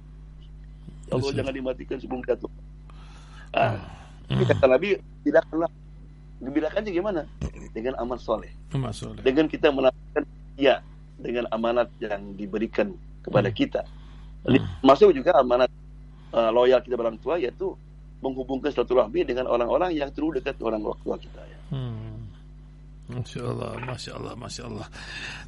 [1.13, 2.49] ya Allah jangan dimatikan sebelum jatuh.
[3.53, 3.77] Ah,
[4.33, 4.49] hmm.
[4.49, 5.69] kata Nabi tidak pernah
[6.41, 7.23] Dibedakannya gimana?
[7.77, 8.49] Dengan amal soleh.
[8.73, 9.21] Amal soleh.
[9.21, 10.25] Dengan kita melakukan
[10.57, 10.83] ya
[11.21, 13.57] dengan amanat yang diberikan kepada hmm.
[13.57, 13.83] kita.
[14.49, 14.65] Hmm.
[14.81, 15.69] Masuk juga amanat
[16.33, 17.77] uh, loyal kita orang tua yaitu
[18.21, 21.59] menghubungkan silaturahmi dengan orang-orang yang terlalu dekat orang tua kita ya.
[21.73, 22.29] Hmm.
[23.11, 24.87] Masya Allah, Masya Allah, Masya Allah.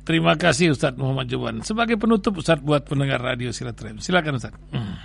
[0.02, 1.62] Terima kasih Ustadz Muhammad Jawan.
[1.62, 4.02] Sebagai penutup Ustadz buat pendengar radio Silaturahmi.
[4.02, 4.58] Silakan Ustadz.
[4.74, 4.98] Hmm.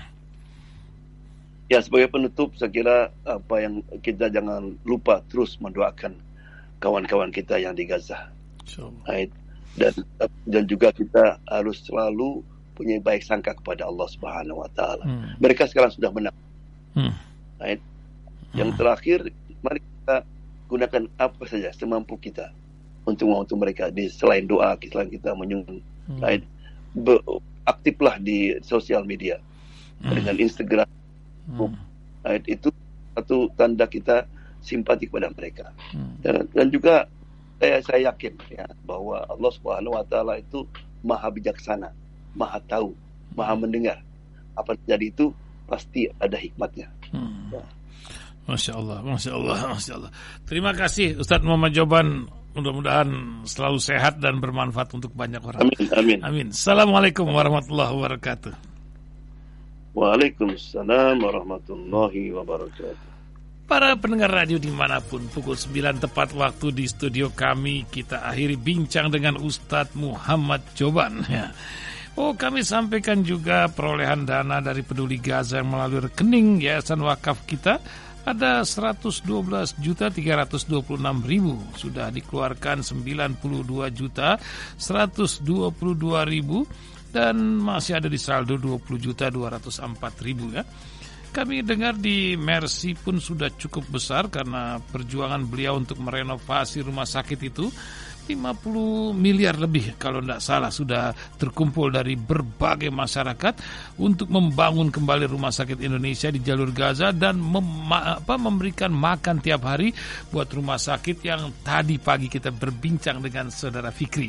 [1.67, 6.15] Ya sebagai penutup saya kira apa yang kita jangan lupa terus mendoakan
[6.79, 8.31] kawan-kawan kita yang di Gaza.
[9.05, 9.29] Right?
[9.77, 9.93] Dan
[10.49, 12.41] dan juga kita harus selalu
[12.73, 15.05] punya baik sangka kepada Allah Subhanahu Wa Taala.
[15.05, 15.37] Hmm.
[15.37, 16.37] Mereka sekarang sudah menang.
[16.97, 17.13] Hmm.
[17.61, 17.81] Right?
[18.57, 18.79] Yang hmm.
[18.81, 19.19] terakhir
[19.61, 20.15] mari kita
[20.67, 22.53] gunakan apa saja semampu kita
[23.07, 25.79] untuk untuk mereka di selain doa selain kita menyusun
[26.11, 26.21] hmm.
[26.21, 26.43] right?
[26.97, 27.17] Be,
[27.63, 29.39] aktiflah di sosial media
[30.01, 30.13] hmm.
[30.17, 30.89] dengan Instagram
[31.47, 31.79] Hmm.
[32.27, 32.69] Nah, itu
[33.15, 34.27] satu tanda kita
[34.59, 35.71] simpati kepada mereka.
[35.95, 36.19] Hmm.
[36.19, 37.07] Dan, dan juga
[37.57, 40.61] saya, saya yakin ya bahwa Allah Subhanahu Wa Taala itu
[41.01, 41.89] maha bijaksana,
[42.37, 42.93] maha tahu,
[43.33, 43.97] maha mendengar.
[44.57, 45.25] Apa terjadi itu
[45.69, 46.89] pasti ada hikmatnya.
[47.13, 47.53] Hmm.
[47.53, 47.63] Ya.
[48.47, 50.11] Masya Allah, Masya Allah, Masya Allah.
[50.47, 52.29] Terima kasih Ustadz Muhammad Joban.
[52.57, 53.09] Mudah-mudahan
[53.45, 55.69] selalu sehat dan bermanfaat untuk banyak orang.
[55.69, 56.19] Amin, amin.
[56.25, 56.47] Amin.
[56.49, 58.53] Assalamualaikum warahmatullahi wabarakatuh.
[59.93, 63.06] Waalaikumsalam warahmatullahi wabarakatuh.
[63.67, 68.55] Para pendengar radio di mana pun, pukul 9 tepat waktu di studio kami, kita akhiri
[68.55, 71.27] bincang dengan Ustadz Muhammad Joban.
[71.27, 71.51] Ya.
[72.15, 77.83] Oh, kami sampaikan juga perolehan dana dari peduli Gaza yang melalui rekening Yayasan Wakaf kita
[78.23, 79.27] ada 112
[79.83, 80.87] juta 326
[81.27, 83.43] ribu sudah dikeluarkan 92
[83.91, 84.39] juta
[84.79, 85.43] 122
[86.23, 86.63] ribu
[87.11, 90.63] dan masih ada di saldo 20 juta 204 ribu ya.
[91.31, 97.39] Kami dengar di Mercy pun sudah cukup besar karena perjuangan beliau untuk merenovasi rumah sakit
[97.45, 97.69] itu
[98.27, 103.55] 50 miliar lebih kalau tidak salah sudah terkumpul dari berbagai masyarakat
[104.03, 109.63] untuk membangun kembali rumah sakit Indonesia di jalur Gaza dan mem apa, memberikan makan tiap
[109.63, 109.95] hari
[110.27, 114.27] buat rumah sakit yang tadi pagi kita berbincang dengan saudara Fikri.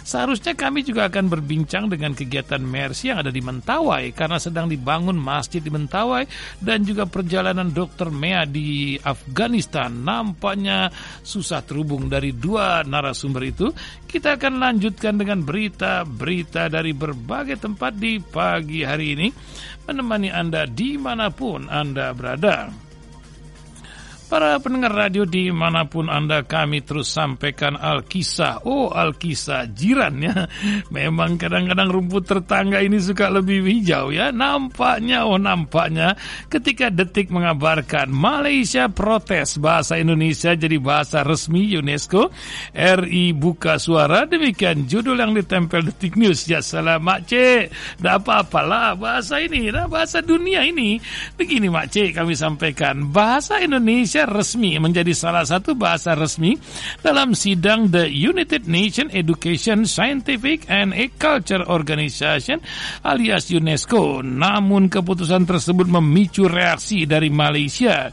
[0.00, 5.20] Seharusnya kami juga akan berbincang dengan kegiatan Mercy yang ada di Mentawai karena sedang dibangun
[5.20, 6.24] masjid di Mentawai
[6.64, 8.08] dan juga perjalanan Dr.
[8.08, 10.88] Mea di Afghanistan nampaknya
[11.20, 13.66] susah terhubung dari dua narasumber narasumber itu,
[14.06, 19.28] kita akan lanjutkan dengan berita-berita dari berbagai tempat di pagi hari ini,
[19.90, 22.83] menemani Anda di mana pun Anda berada.
[24.34, 28.66] Para pendengar radio di mana pun Anda kami terus sampaikan Alkisah.
[28.66, 30.50] Oh Alkisah jiran ya.
[30.90, 34.34] Memang kadang-kadang rumput tetangga ini suka lebih hijau ya.
[34.34, 36.18] Nampaknya oh nampaknya
[36.50, 42.34] ketika detik mengabarkan Malaysia protes bahasa Indonesia jadi bahasa resmi UNESCO.
[42.74, 46.42] RI buka suara demikian judul yang ditempel detik news.
[46.50, 47.70] Ya salam Mak Cik.
[48.02, 50.98] Tidak apa-apalah bahasa ini nah, Bahasa dunia ini.
[51.38, 53.14] Begini Mak Cik kami sampaikan.
[53.14, 56.56] Bahasa Indonesia resmi menjadi salah satu bahasa resmi
[57.00, 62.60] dalam sidang The United Nations Education, Scientific and Culture Organization
[63.06, 64.20] alias UNESCO.
[64.24, 68.10] Namun keputusan tersebut memicu reaksi dari Malaysia.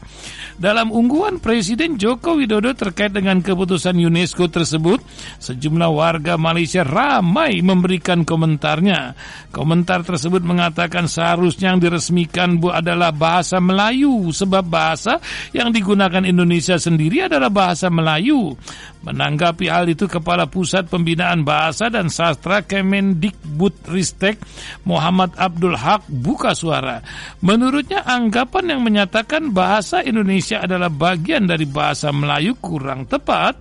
[0.62, 5.02] Dalam ungguan Presiden Joko Widodo terkait dengan keputusan UNESCO tersebut,
[5.42, 9.16] sejumlah warga Malaysia ramai memberikan komentarnya.
[9.50, 15.18] Komentar tersebut mengatakan seharusnya yang diresmikan bu adalah bahasa Melayu sebab bahasa
[15.56, 18.56] yang digunakan digunakan Indonesia sendiri adalah bahasa Melayu.
[19.04, 24.40] Menanggapi hal itu Kepala Pusat Pembinaan Bahasa dan Sastra Kemendikbudristek
[24.88, 27.04] Muhammad Abdul Haq buka suara.
[27.44, 33.60] Menurutnya anggapan yang menyatakan bahasa Indonesia adalah bagian dari bahasa Melayu kurang tepat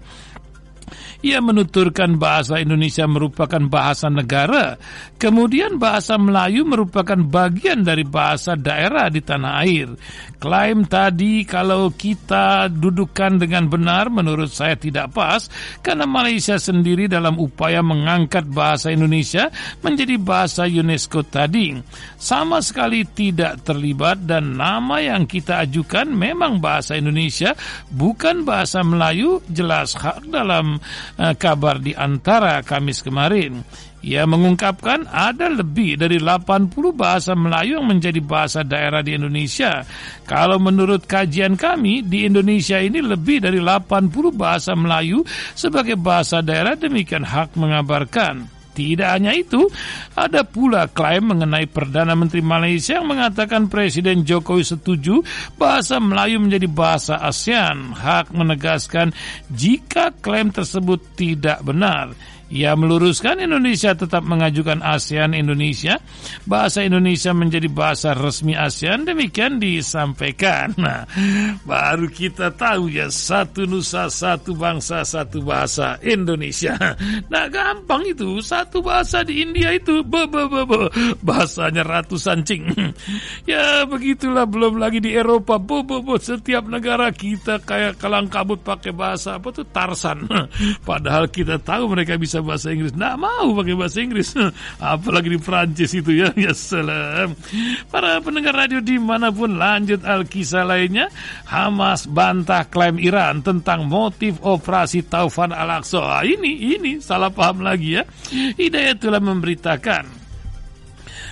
[1.21, 4.77] ia menuturkan bahasa Indonesia merupakan bahasa negara,
[5.21, 9.89] kemudian bahasa Melayu merupakan bagian dari bahasa daerah di tanah air.
[10.41, 15.45] Klaim tadi kalau kita dudukan dengan benar menurut saya tidak pas
[15.85, 19.53] karena Malaysia sendiri dalam upaya mengangkat bahasa Indonesia
[19.85, 21.77] menjadi bahasa UNESCO tadi
[22.17, 27.53] sama sekali tidak terlibat dan nama yang kita ajukan memang bahasa Indonesia
[27.93, 30.81] bukan bahasa Melayu jelas hak dalam
[31.21, 33.61] uh, kabar di antara Kamis kemarin.
[34.01, 39.85] Ia mengungkapkan ada lebih dari 80 bahasa Melayu yang menjadi bahasa daerah di Indonesia.
[40.25, 45.21] Kalau menurut kajian kami, di Indonesia ini lebih dari 80 bahasa Melayu
[45.53, 48.60] sebagai bahasa daerah demikian hak mengabarkan.
[48.71, 49.67] Tidak hanya itu,
[50.15, 55.19] ada pula klaim mengenai Perdana Menteri Malaysia yang mengatakan Presiden Jokowi setuju
[55.59, 57.91] bahasa Melayu menjadi bahasa ASEAN.
[57.91, 59.11] Hak menegaskan
[59.51, 62.15] jika klaim tersebut tidak benar.
[62.51, 65.95] Ia meluruskan Indonesia tetap mengajukan ASEAN Indonesia,
[66.43, 70.75] bahasa Indonesia menjadi bahasa resmi ASEAN, demikian disampaikan.
[70.81, 71.05] Nah,
[71.61, 76.75] baru kita tahu ya satu nusa, satu bangsa, satu bahasa Indonesia.
[77.31, 80.81] Nah, gampang itu, satu bahasa di India itu, be, be, be, be.
[81.21, 82.65] bahasanya ratusan cing.
[83.51, 86.17] ya begitulah, belum lagi di Eropa, be, be, be.
[86.17, 90.25] setiap negara kita kayak kalang kabut pakai bahasa apa tuh Tarsan.
[90.81, 92.93] Padahal kita tahu mereka bisa bahasa Inggris.
[92.93, 94.29] Nggak mau pakai bahasa Inggris.
[94.81, 96.29] Apalagi di Prancis itu ya.
[96.41, 97.37] Ya salam.
[97.93, 101.05] Para pendengar radio di mana pun lanjut Alkisah lainnya.
[101.45, 106.25] Hamas bantah klaim Iran tentang motif operasi Taufan Al-Aqsa.
[106.25, 108.03] Ini, ini salah paham lagi ya.
[108.31, 110.20] Hidayat telah memberitakan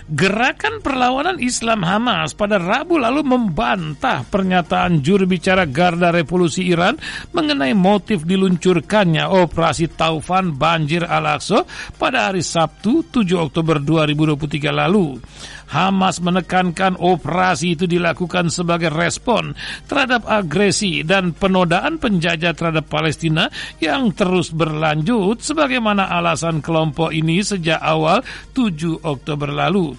[0.09, 6.97] Gerakan perlawanan Islam Hamas pada Rabu lalu membantah pernyataan juru bicara Garda Revolusi Iran
[7.29, 11.61] mengenai motif diluncurkannya operasi Taufan Banjir Al-Aqsa
[12.01, 15.21] pada hari Sabtu 7 Oktober 2023 lalu.
[15.69, 19.53] Hamas menekankan operasi itu dilakukan sebagai respon
[19.85, 27.77] terhadap agresi dan penodaan penjajah terhadap Palestina yang terus berlanjut sebagaimana alasan kelompok ini sejak
[27.77, 28.25] awal
[28.57, 29.93] 7 Oktober lalu.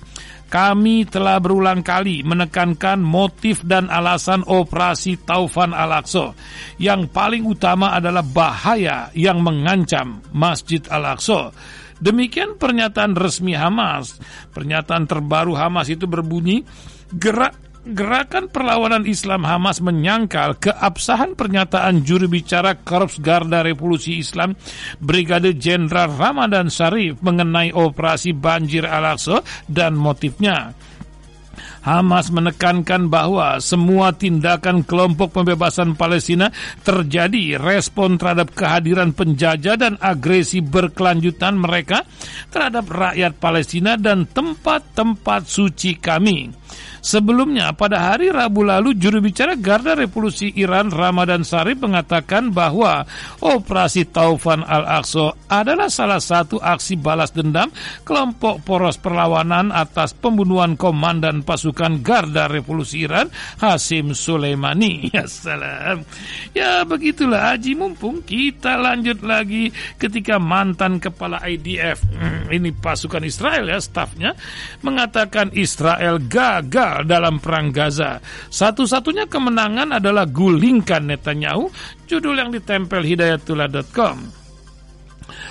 [0.51, 6.35] Kami telah berulang kali menekankan motif dan alasan operasi Taufan Al-Aqsa.
[6.83, 11.55] Yang paling utama adalah bahaya yang mengancam Masjid Al-Aqsa.
[12.01, 14.17] Demikian pernyataan resmi Hamas.
[14.57, 16.65] Pernyataan terbaru Hamas itu berbunyi,
[17.13, 24.53] gerak Gerakan perlawanan Islam Hamas menyangkal keabsahan pernyataan juru bicara Korps Garda Revolusi Islam
[25.01, 30.77] Brigade Jenderal Ramadan Sarif mengenai operasi banjir Al-Aqsa dan motifnya.
[31.81, 36.53] Hamas menekankan bahwa semua tindakan kelompok pembebasan Palestina
[36.85, 42.05] terjadi respon terhadap kehadiran penjajah dan agresi berkelanjutan mereka
[42.53, 46.53] terhadap rakyat Palestina dan tempat-tempat suci kami.
[47.01, 53.09] Sebelumnya, pada hari Rabu lalu, juru bicara Garda Revolusi Iran Ramadan Sarif mengatakan bahwa
[53.41, 57.73] operasi Taufan Al-Aqsa adalah salah satu aksi balas dendam
[58.05, 65.03] kelompok poros perlawanan atas pembunuhan komandan pasukan Garda Revolusi Iran Hasim Soleimani.
[65.21, 66.07] Ya salam.
[66.55, 72.05] Ya begitulah Haji mumpung kita lanjut lagi ketika mantan kepala IDF
[72.57, 74.39] ini pasukan Israel ya stafnya
[74.87, 78.19] mengatakan Israel gagal dalam perang Gaza.
[78.49, 81.71] Satu-satunya kemenangan adalah gulingkan Netanyahu,
[82.07, 84.41] judul yang ditempel hidayatullah.com.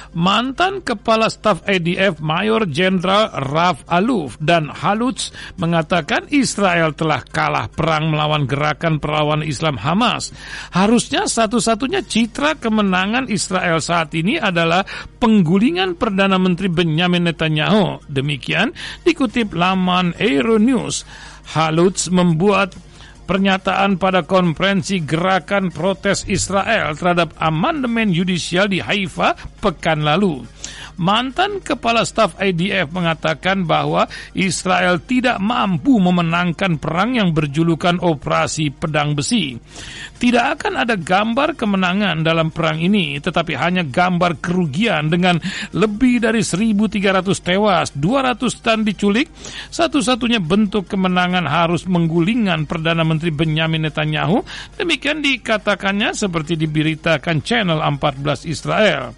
[0.10, 5.30] Mantan Kepala Staf ADF Mayor Jenderal Raf Aluf dan Haluts
[5.62, 10.34] mengatakan Israel telah kalah perang melawan gerakan perlawanan Islam Hamas.
[10.74, 14.82] Harusnya satu-satunya citra kemenangan Israel saat ini adalah
[15.22, 18.10] penggulingan Perdana Menteri Benjamin Netanyahu.
[18.10, 18.74] Demikian
[19.06, 21.29] dikutip laman Euronews.
[21.50, 22.78] Haluts membuat
[23.30, 30.41] pernyataan pada konferensi gerakan protes Israel terhadap amandemen yudisial di Haifa pekan lalu.
[31.00, 39.16] Mantan Kepala Staf IDF mengatakan bahwa Israel tidak mampu memenangkan perang yang berjulukan Operasi Pedang
[39.16, 39.56] Besi.
[40.20, 45.40] Tidak akan ada gambar kemenangan dalam perang ini, tetapi hanya gambar kerugian dengan
[45.72, 49.32] lebih dari 1.300 tewas, 200 tan diculik.
[49.72, 54.44] Satu-satunya bentuk kemenangan harus menggulingkan Perdana Menteri Benyamin Netanyahu.
[54.76, 59.16] Demikian dikatakannya seperti diberitakan channel 14 Israel.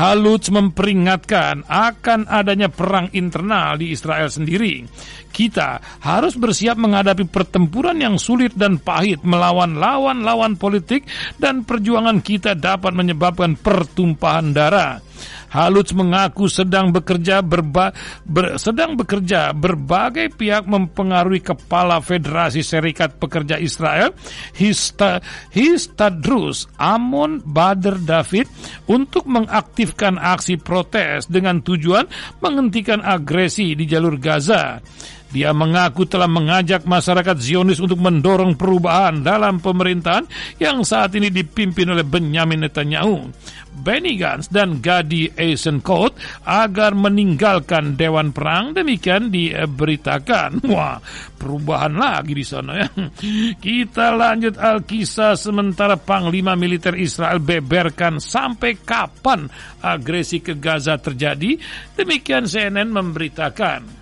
[0.00, 4.88] Haluts memperingatkan akan adanya perang internal di Israel sendiri.
[5.28, 11.04] Kita harus bersiap menghadapi pertempuran yang sulit dan pahit melawan lawan-lawan politik
[11.36, 15.02] dan perjuangan kita dapat menyebabkan pertumpahan darah.
[15.48, 17.90] Haluts mengaku sedang bekerja berba,
[18.28, 24.12] ber, sedang bekerja berbagai pihak mempengaruhi kepala Federasi Serikat Pekerja Israel
[24.52, 28.44] Hista, Histadrus Amon Bader David
[28.92, 32.04] untuk mengaktifkan aksi protes dengan tujuan
[32.44, 34.84] menghentikan agresi di jalur Gaza.
[35.28, 40.24] Dia mengaku telah mengajak masyarakat Zionis untuk mendorong perubahan dalam pemerintahan
[40.56, 43.28] yang saat ini dipimpin oleh Benjamin Netanyahu.
[43.78, 50.60] Benny Gantz dan Gadi Eisenkot agar meninggalkan Dewan Perang demikian diberitakan.
[50.72, 50.98] Wah,
[51.38, 52.88] perubahan lagi di sana ya.
[53.64, 59.46] Kita lanjut Alkisah sementara Panglima Militer Israel beberkan sampai kapan
[59.84, 61.54] agresi ke Gaza terjadi.
[61.94, 63.97] Demikian CNN memberitakan.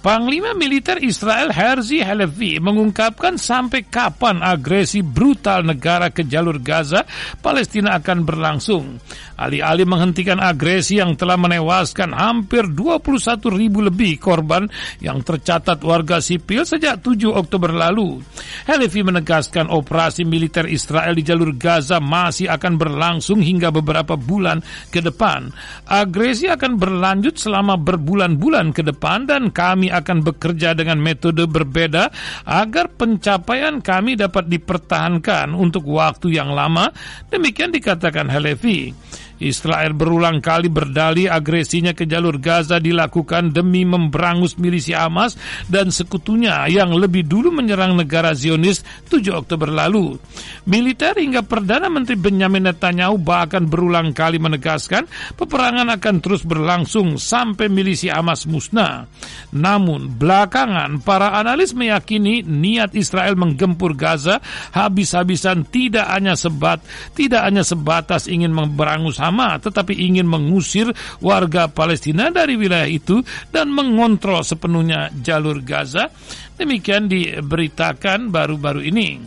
[0.00, 7.04] Panglima Militer Israel Herzi Halevi mengungkapkan sampai kapan agresi brutal negara ke jalur Gaza
[7.44, 8.96] Palestina akan berlangsung.
[9.36, 14.64] Alih-alih menghentikan agresi yang telah menewaskan hampir 21 ribu lebih korban
[15.04, 18.24] yang tercatat warga sipil sejak 7 Oktober lalu.
[18.64, 25.04] Halevi menegaskan operasi militer Israel di jalur Gaza masih akan berlangsung hingga beberapa bulan ke
[25.04, 25.52] depan.
[25.92, 32.08] Agresi akan berlanjut selama berbulan-bulan ke depan dan kami akan bekerja dengan metode berbeda
[32.46, 36.94] agar pencapaian kami dapat dipertahankan untuk waktu yang lama.
[37.28, 38.94] Demikian dikatakan Halevi.
[39.40, 46.68] Israel berulang kali berdali agresinya ke jalur Gaza dilakukan demi memberangus milisi Hamas dan sekutunya
[46.68, 50.20] yang lebih dulu menyerang negara Zionis 7 Oktober lalu.
[50.68, 55.08] Militer hingga Perdana Menteri Benjamin Netanyahu bahkan berulang kali menegaskan
[55.40, 59.08] peperangan akan terus berlangsung sampai milisi Hamas musnah.
[59.56, 64.44] Namun belakangan para analis meyakini niat Israel menggempur Gaza
[64.76, 66.84] habis-habisan tidak hanya sebat
[67.16, 70.90] tidak hanya sebatas ingin memberangus Hamas sama, tetapi ingin mengusir
[71.22, 73.22] warga Palestina dari wilayah itu
[73.54, 76.10] dan mengontrol sepenuhnya jalur Gaza.
[76.58, 79.22] Demikian diberitakan baru-baru ini.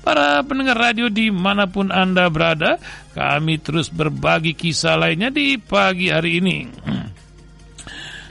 [0.00, 2.80] Para pendengar radio di mana pun Anda berada,
[3.12, 6.58] kami terus berbagi kisah lainnya di pagi hari ini.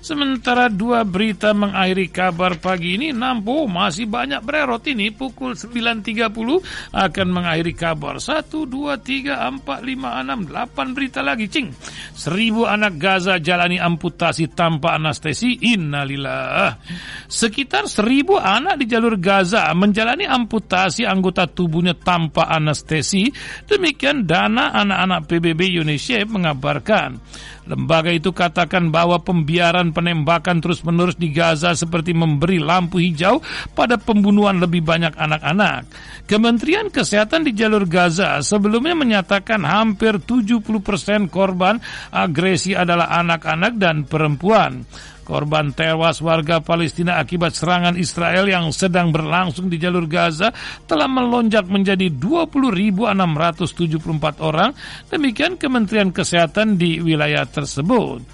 [0.09, 6.33] Sementara dua berita mengakhiri kabar pagi ini, Nampo masih banyak bererot ini pukul 9.30
[6.97, 8.17] akan mengakhiri kabar.
[8.17, 9.85] 1, 2, 3, 4, 5,
[10.25, 11.69] 6, 8 berita lagi, cing.
[12.17, 16.81] Seribu anak Gaza jalani amputasi tanpa anestesi, innalillah.
[17.29, 23.29] Sekitar seribu anak di jalur Gaza menjalani amputasi anggota tubuhnya tanpa anestesi.
[23.69, 27.21] Demikian dana anak-anak PBB Indonesia mengabarkan.
[27.69, 33.45] Lembaga itu katakan bahwa pembiaran penembakan terus-menerus di Gaza seperti memberi lampu hijau
[33.77, 35.85] pada pembunuhan lebih banyak anak-anak.
[36.25, 41.77] Kementerian Kesehatan di jalur Gaza sebelumnya menyatakan hampir 70% korban
[42.09, 44.81] agresi adalah anak-anak dan perempuan.
[45.29, 50.49] Korban tewas warga Palestina akibat serangan Israel yang sedang berlangsung di jalur Gaza
[50.89, 54.73] telah melonjak menjadi 20.674 orang.
[55.05, 58.25] Demikian Kementerian Kesehatan di wilayah tersebut.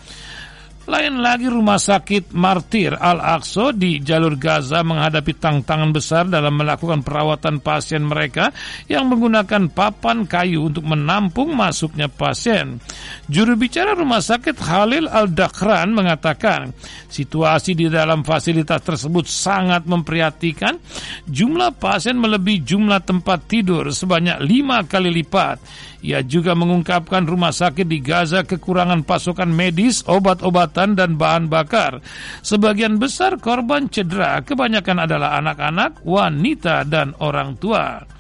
[0.86, 7.58] Lain lagi rumah sakit Martir Al-Aqsa di jalur Gaza menghadapi tantangan besar dalam melakukan perawatan
[7.58, 8.54] pasien mereka
[8.86, 12.78] yang menggunakan papan kayu untuk menampung masuknya pasien.
[13.26, 16.70] Juru bicara rumah sakit Khalil Al-Dakran mengatakan
[17.10, 20.78] situasi di dalam fasilitas tersebut sangat memprihatinkan.
[21.26, 25.58] Jumlah pasien melebihi jumlah tempat tidur sebanyak lima kali lipat.
[26.06, 31.98] Ia juga mengungkapkan rumah sakit di Gaza kekurangan pasokan medis, obat-obatan, dan bahan bakar.
[32.46, 38.15] Sebagian besar korban cedera kebanyakan adalah anak-anak, wanita, dan orang tua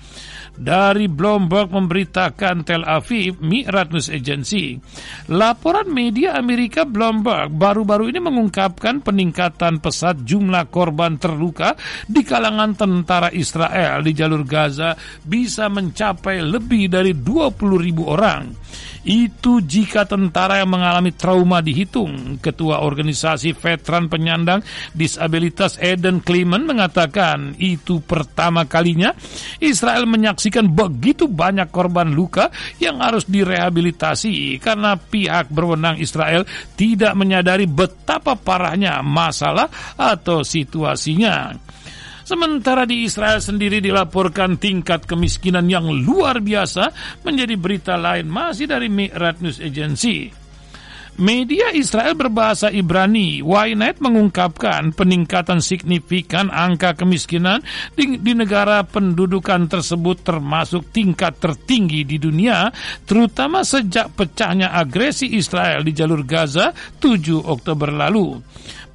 [0.56, 4.80] dari Bloomberg memberitakan Tel Aviv Mi'rat News Agency.
[5.32, 11.76] Laporan media Amerika Bloomberg baru-baru ini mengungkapkan peningkatan pesat jumlah korban terluka
[12.08, 18.51] di kalangan tentara Israel di jalur Gaza bisa mencapai lebih dari 20 ribu orang.
[19.06, 22.41] Itu jika tentara yang mengalami trauma dihitung.
[22.41, 24.66] Ketua organisasi veteran penyandang
[24.97, 29.14] disabilitas Eden Clement mengatakan itu pertama kalinya
[29.62, 32.49] Israel menyaksikan begitu banyak korban luka
[32.82, 36.41] yang harus direhabilitasi karena pihak berwenang Israel
[36.74, 41.53] tidak menyadari betapa parahnya masalah atau situasinya.
[42.26, 46.89] Sementara di Israel sendiri dilaporkan tingkat kemiskinan yang luar biasa
[47.21, 50.45] menjadi berita lain masih dari Mi'rat News Agency.
[51.16, 57.63] Media Israel berbahasa Ibrani, Ynet mengungkapkan peningkatan signifikan angka kemiskinan
[57.95, 62.68] di, di negara pendudukan tersebut termasuk tingkat tertinggi di dunia,
[63.07, 68.36] terutama sejak pecahnya agresi Israel di jalur Gaza 7 Oktober lalu.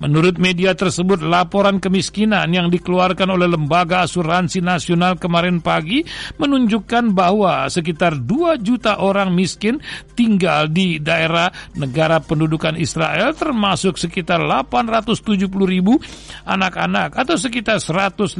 [0.00, 6.00] Menurut media tersebut, laporan kemiskinan yang dikeluarkan oleh Lembaga Asuransi Nasional kemarin pagi
[6.40, 9.76] menunjukkan bahwa sekitar 2 juta orang miskin
[10.16, 16.02] tinggal di daerah negara pendudukan Israel termasuk sekitar 870 ribu
[16.42, 18.34] anak-anak atau sekitar 150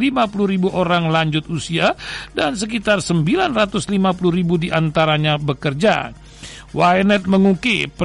[0.51, 1.95] ribu orang lanjut usia
[2.35, 3.95] dan sekitar 950
[4.35, 6.11] ribu di antaranya bekerja.
[6.71, 7.99] Ynet mengukip,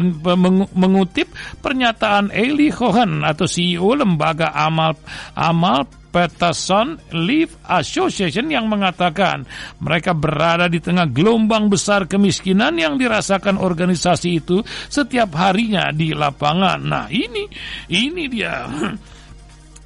[0.73, 1.29] mengutip
[1.61, 4.97] pernyataan Eli Cohen atau CEO lembaga amal
[5.37, 5.85] amal
[6.15, 9.43] Peterson Leaf Association yang mengatakan
[9.83, 16.79] mereka berada di tengah gelombang besar kemiskinan yang dirasakan organisasi itu setiap harinya di lapangan.
[16.79, 17.43] Nah ini,
[17.91, 18.63] ini dia.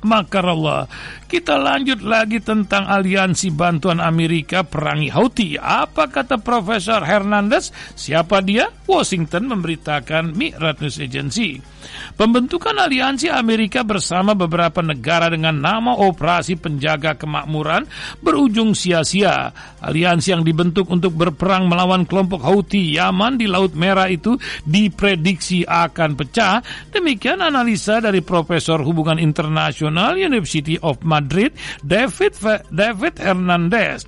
[0.06, 0.86] Maka Allah,
[1.30, 5.62] kita lanjut lagi tentang aliansi bantuan Amerika perangi Houthi.
[5.62, 7.70] Apa kata Profesor Hernandez?
[7.94, 8.74] Siapa dia?
[8.90, 11.62] Washington memberitakan Mi'rat News Agency.
[12.18, 17.86] Pembentukan aliansi Amerika bersama beberapa negara dengan nama Operasi Penjaga Kemakmuran
[18.20, 19.54] berujung sia-sia.
[19.80, 26.18] Aliansi yang dibentuk untuk berperang melawan kelompok Houthi Yaman di Laut Merah itu diprediksi akan
[26.20, 26.60] pecah.
[26.92, 31.56] Demikian analisa dari Profesor Hubungan Internasional University of Madrid, David
[32.70, 34.06] David Hernandez.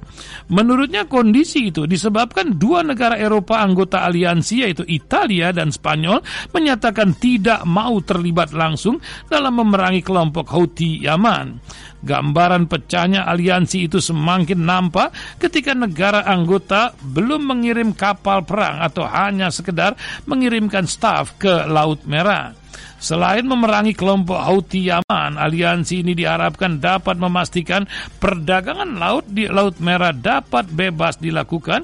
[0.52, 7.64] Menurutnya kondisi itu disebabkan dua negara Eropa anggota aliansi yaitu Italia dan Spanyol menyatakan tidak
[7.68, 11.60] mau terlibat langsung dalam memerangi kelompok Houthi Yaman.
[12.02, 19.54] Gambaran pecahnya aliansi itu semakin nampak ketika negara anggota belum mengirim kapal perang atau hanya
[19.54, 19.94] sekedar
[20.26, 22.61] mengirimkan staf ke Laut Merah.
[23.02, 27.90] Selain memerangi kelompok Houthi Yaman, aliansi ini diharapkan dapat memastikan
[28.22, 31.82] perdagangan laut di Laut Merah dapat bebas dilakukan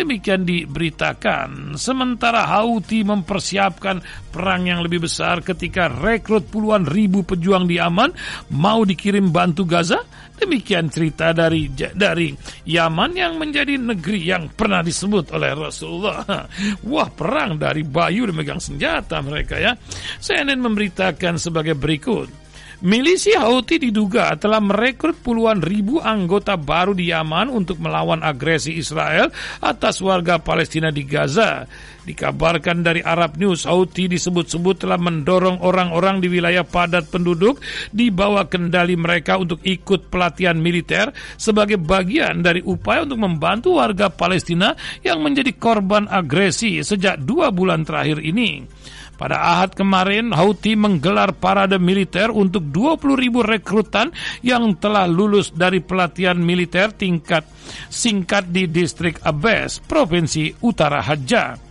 [0.00, 1.76] Demikian diberitakan.
[1.76, 4.00] Sementara Houthi mempersiapkan
[4.32, 8.14] perang yang lebih besar ketika rekrut puluhan ribu pejuang di Yaman
[8.54, 10.00] mau dikirim bantu Gaza.
[10.40, 12.32] Demikian cerita dari dari
[12.64, 16.24] Yaman yang menjadi negeri yang pernah disebut oleh Rasulullah.
[16.90, 19.76] Wah, perang dari bayu dan megang senjata mereka ya.
[20.16, 22.40] CNN memberitakan sebagai berikut.
[22.80, 29.28] Milisi Houthi diduga telah merekrut puluhan ribu anggota baru di Yaman untuk melawan agresi Israel
[29.60, 31.68] atas warga Palestina di Gaza.
[32.10, 37.62] Dikabarkan dari Arab News, Houthi disebut-sebut telah mendorong orang-orang di wilayah padat penduduk
[37.94, 44.10] di bawah kendali mereka untuk ikut pelatihan militer sebagai bagian dari upaya untuk membantu warga
[44.10, 44.74] Palestina
[45.06, 48.66] yang menjadi korban agresi sejak dua bulan terakhir ini.
[49.14, 54.10] Pada Ahad kemarin, Houthi menggelar parade militer untuk 20 ribu rekrutan
[54.42, 57.46] yang telah lulus dari pelatihan militer tingkat
[57.86, 61.69] singkat di distrik Abes, Provinsi Utara Hajjah.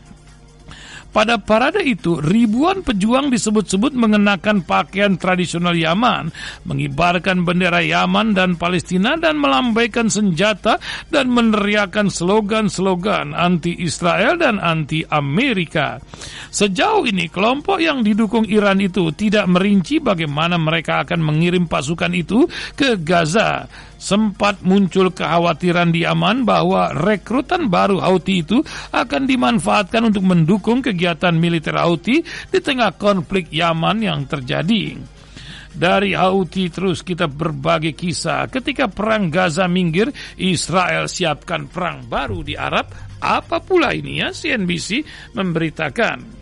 [1.10, 6.30] Pada parade itu, ribuan pejuang disebut-sebut mengenakan pakaian tradisional Yaman,
[6.70, 10.78] mengibarkan bendera Yaman dan Palestina dan melambaikan senjata
[11.10, 15.97] dan meneriakan slogan-slogan anti-Israel dan anti-Amerika.
[16.53, 22.45] Sejauh ini, kelompok yang didukung Iran itu tidak merinci bagaimana mereka akan mengirim pasukan itu
[22.78, 23.66] ke Gaza
[24.00, 28.64] sempat muncul kekhawatiran di Yaman bahwa rekrutan baru Houthi itu
[28.95, 34.95] akan dimanfaatkan untuk mendukung kegiatan militer Houthi di tengah konflik Yaman yang terjadi.
[35.70, 40.10] Dari Houthi terus kita berbagi kisah ketika perang Gaza minggir,
[40.41, 42.89] Israel siapkan perang baru di Arab.
[43.20, 45.04] Apa pula ini ya CNBC
[45.36, 46.39] memberitakan.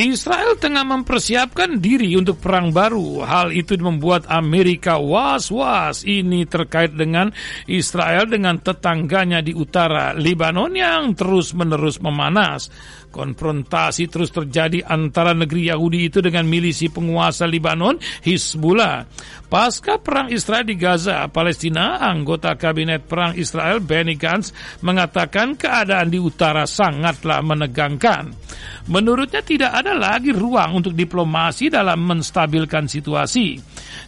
[0.00, 3.20] Israel tengah mempersiapkan diri untuk perang baru.
[3.20, 6.08] Hal itu membuat Amerika was-was.
[6.08, 7.28] Ini terkait dengan
[7.68, 12.72] Israel dengan tetangganya di utara Lebanon yang terus-menerus memanas.
[13.10, 19.02] Konfrontasi terus terjadi antara negeri Yahudi itu dengan milisi penguasa Libanon, Hizbullah.
[19.50, 24.54] Pasca perang Israel di Gaza, Palestina, anggota kabinet perang Israel Benny Gantz
[24.86, 28.30] mengatakan keadaan di utara sangatlah menegangkan.
[28.86, 33.58] Menurutnya tidak ada lagi ruang untuk diplomasi dalam menstabilkan situasi.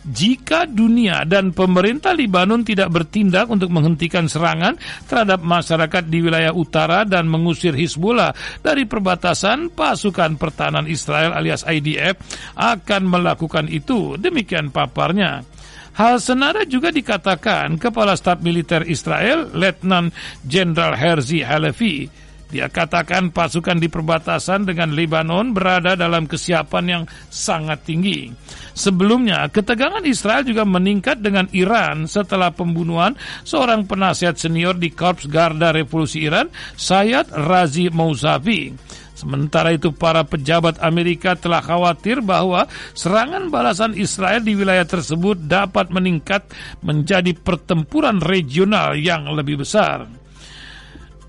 [0.02, 7.06] Jika dunia dan pemerintah Libanon tidak bertindak untuk menghentikan serangan terhadap masyarakat di wilayah utara
[7.06, 12.18] dan mengusir Hizbullah dari perbatasan, pasukan pertahanan Israel alias IDF
[12.58, 14.18] akan melakukan itu.
[14.18, 15.44] Demikian paparnya.
[15.92, 20.08] Hal senada juga dikatakan Kepala Staf Militer Israel, Letnan
[20.40, 22.21] Jenderal Herzi Halevi.
[22.52, 28.28] Dia katakan pasukan di perbatasan dengan Lebanon berada dalam kesiapan yang sangat tinggi.
[28.76, 35.72] Sebelumnya, ketegangan Israel juga meningkat dengan Iran setelah pembunuhan seorang penasihat senior di Korps Garda
[35.72, 38.76] Revolusi Iran, Sayyid Razi Mousavi.
[39.16, 45.88] Sementara itu para pejabat Amerika telah khawatir bahwa serangan balasan Israel di wilayah tersebut dapat
[45.88, 46.52] meningkat
[46.84, 50.21] menjadi pertempuran regional yang lebih besar.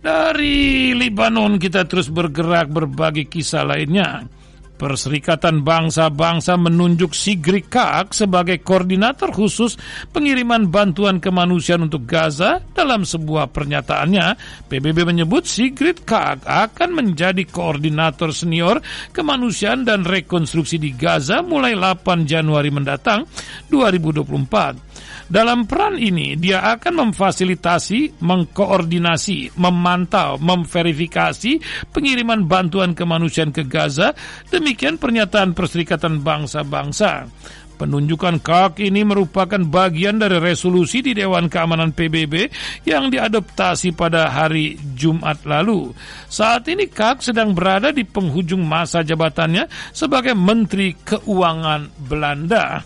[0.03, 4.27] Dari Libanon kita terus bergerak berbagi kisah lainnya.
[4.75, 9.79] Perserikatan Bangsa-Bangsa menunjuk Sigrid Kaak sebagai koordinator khusus
[10.11, 12.59] pengiriman bantuan kemanusiaan untuk Gaza.
[12.75, 14.25] Dalam sebuah pernyataannya,
[14.67, 18.83] PBB menyebut Sigrid Kaak akan menjadi koordinator senior
[19.15, 23.23] kemanusiaan dan rekonstruksi di Gaza mulai 8 Januari mendatang
[23.71, 24.92] 2024.
[25.27, 31.59] Dalam peran ini, dia akan memfasilitasi, mengkoordinasi, memantau, memverifikasi
[31.89, 34.13] pengiriman bantuan kemanusiaan ke Gaza.
[34.51, 37.25] Demikian pernyataan Perserikatan Bangsa-Bangsa.
[37.73, 42.47] Penunjukan KAK ini merupakan bagian dari resolusi di Dewan Keamanan PBB
[42.85, 45.89] yang diadoptasi pada hari Jumat lalu.
[46.29, 52.85] Saat ini KAK sedang berada di penghujung masa jabatannya sebagai Menteri Keuangan Belanda.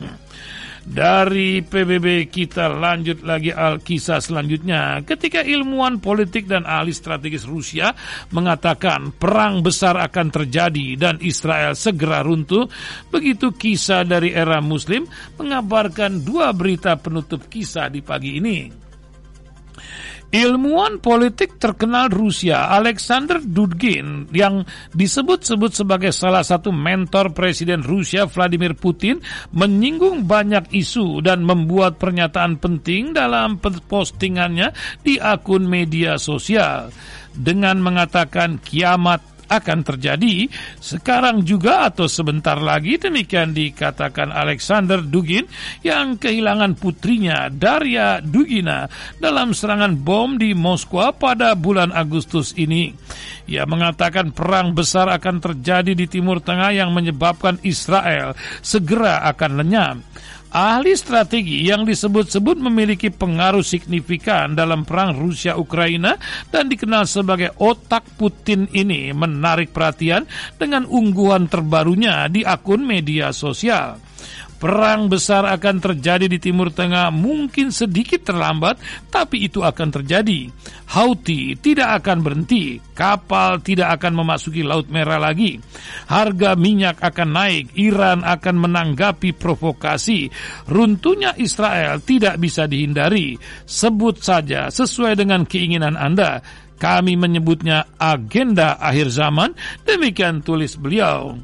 [0.88, 5.04] Dari PBB kita lanjut lagi al kisah selanjutnya.
[5.04, 7.92] Ketika ilmuwan politik dan ahli strategis Rusia
[8.32, 12.72] mengatakan perang besar akan terjadi dan Israel segera runtuh,
[13.12, 15.04] begitu kisah dari era Muslim
[15.36, 18.87] mengabarkan dua berita penutup kisah di pagi ini.
[20.28, 28.76] Ilmuwan politik terkenal Rusia Alexander Dudgin yang disebut-sebut sebagai salah satu mentor Presiden Rusia Vladimir
[28.76, 29.24] Putin
[29.56, 36.92] menyinggung banyak isu dan membuat pernyataan penting dalam postingannya di akun media sosial.
[37.32, 45.48] Dengan mengatakan kiamat akan terjadi sekarang juga atau sebentar lagi demikian dikatakan Alexander Dugin
[45.82, 48.88] yang kehilangan putrinya Daria Dugina
[49.18, 52.92] dalam serangan bom di Moskwa pada bulan Agustus ini.
[53.48, 59.98] Ia mengatakan perang besar akan terjadi di Timur Tengah yang menyebabkan Israel segera akan lenyap.
[60.48, 66.16] Ahli strategi yang disebut-sebut memiliki pengaruh signifikan dalam perang Rusia-Ukraina
[66.48, 70.24] dan dikenal sebagai otak Putin ini menarik perhatian
[70.56, 74.00] dengan ungguhan terbarunya di akun media sosial.
[74.58, 78.82] Perang besar akan terjadi di Timur Tengah mungkin sedikit terlambat,
[79.14, 80.50] tapi itu akan terjadi.
[80.98, 85.62] Houthi tidak akan berhenti, kapal tidak akan memasuki Laut Merah lagi.
[86.10, 90.34] Harga minyak akan naik, Iran akan menanggapi provokasi.
[90.66, 93.38] Runtuhnya Israel tidak bisa dihindari.
[93.62, 96.42] Sebut saja sesuai dengan keinginan Anda.
[96.78, 99.54] Kami menyebutnya agenda akhir zaman,
[99.86, 101.38] demikian tulis beliau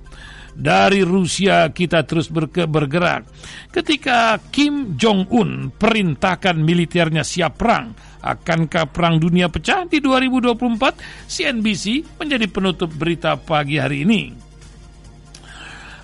[0.53, 3.25] dari Rusia kita terus bergerak.
[3.73, 11.29] Ketika Kim Jong-un perintahkan militernya siap perang, akankah perang dunia pecah di 2024?
[11.29, 14.42] CNBC menjadi penutup berita pagi hari ini.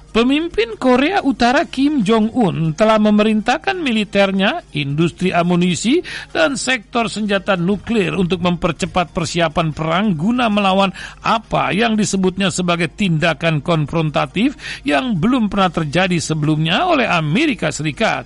[0.10, 6.01] Pemimpin Korea Utara Kim Jong-un telah memerintahkan militernya, industri amunisi,
[6.34, 10.89] dan sektor senjata nuklir untuk mempercepat persiapan perang guna melawan
[11.22, 18.26] apa yang disebutnya sebagai tindakan konfrontatif yang belum pernah terjadi sebelumnya oleh Amerika Serikat.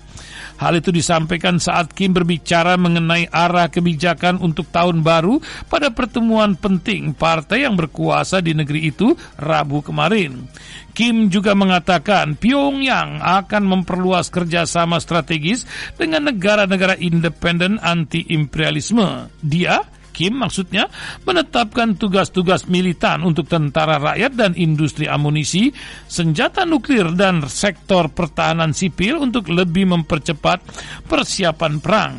[0.64, 7.12] Hal itu disampaikan saat Kim berbicara mengenai arah kebijakan untuk tahun baru pada pertemuan penting
[7.12, 10.48] partai yang berkuasa di negeri itu Rabu kemarin.
[10.94, 15.66] Kim juga mengatakan Pyongyang akan memperluas kerjasama strategis
[15.98, 19.34] dengan negara-negara independen anti-imperialisme.
[19.42, 19.82] Dia
[20.14, 20.86] Kim maksudnya
[21.26, 25.74] menetapkan tugas-tugas militan untuk tentara rakyat dan industri amunisi,
[26.06, 30.62] senjata nuklir dan sektor pertahanan sipil untuk lebih mempercepat
[31.10, 32.14] persiapan perang.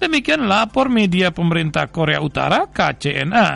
[0.00, 3.48] Demikian lapor media pemerintah Korea Utara KCNA.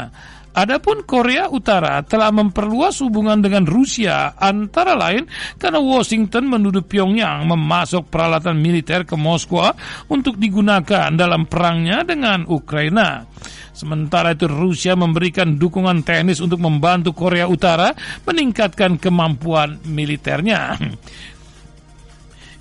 [0.54, 5.26] Adapun Korea Utara telah memperluas hubungan dengan Rusia antara lain
[5.58, 9.74] karena Washington menuduh Pyongyang memasok peralatan militer ke Moskwa
[10.06, 13.26] untuk digunakan dalam perangnya dengan Ukraina.
[13.74, 17.90] Sementara itu Rusia memberikan dukungan teknis untuk membantu Korea Utara
[18.22, 20.78] meningkatkan kemampuan militernya.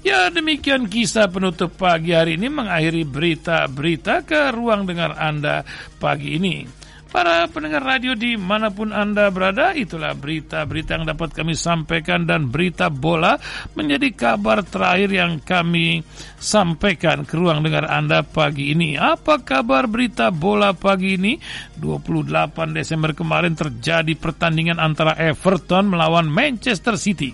[0.04, 5.64] Ya demikian kisah penutup pagi hari ini mengakhiri berita-berita ke ruang dengar Anda
[5.96, 6.83] pagi ini.
[7.14, 12.50] Para pendengar radio di mana pun Anda berada, itulah berita-berita yang dapat kami sampaikan dan
[12.50, 13.38] berita bola
[13.78, 16.02] menjadi kabar terakhir yang kami
[16.42, 18.98] sampaikan ke ruang dengar Anda pagi ini.
[18.98, 21.38] Apa kabar berita bola pagi ini?
[21.78, 27.30] 28 Desember kemarin terjadi pertandingan antara Everton melawan Manchester City.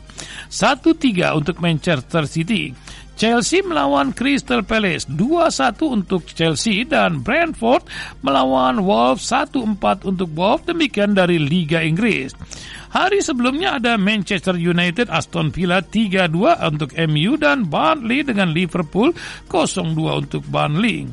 [0.51, 2.75] 1-3 untuk Manchester City.
[3.19, 7.83] Chelsea melawan Crystal Palace 2-1 untuk Chelsea dan Brentford
[8.23, 12.31] melawan Wolves 1-4 untuk Wolves demikian dari Liga Inggris.
[12.95, 19.11] Hari sebelumnya ada Manchester United Aston Villa 3-2 untuk MU dan Burnley dengan Liverpool
[19.51, 21.11] 0-2 untuk Burnley.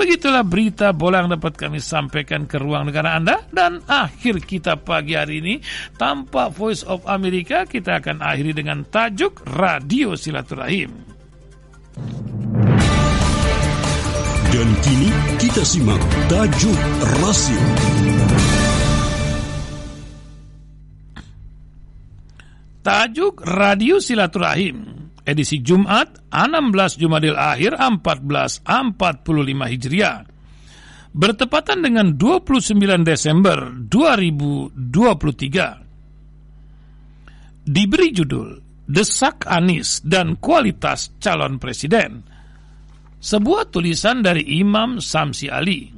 [0.00, 5.20] Begitulah berita bola yang dapat kami sampaikan ke ruang negara Anda dan akhir kita pagi
[5.20, 5.54] hari ini
[6.00, 11.11] tanpa Voice of America kita akan akhiri dengan tajuk Radio Silaturahim.
[14.52, 16.78] Dan kini kita simak tajuk
[17.20, 17.62] rasim.
[22.82, 24.90] Tajuk Radio Silaturahim.
[25.22, 28.66] Edisi Jumat 16 Jumadil Akhir 1445
[29.70, 30.26] Hijriah.
[31.12, 35.82] Bertepatan dengan 29 Desember 2023
[37.62, 42.20] diberi judul Desak Anis dan Kualitas Calon Presiden.
[43.16, 45.88] Sebuah tulisan dari Imam Samsi Ali.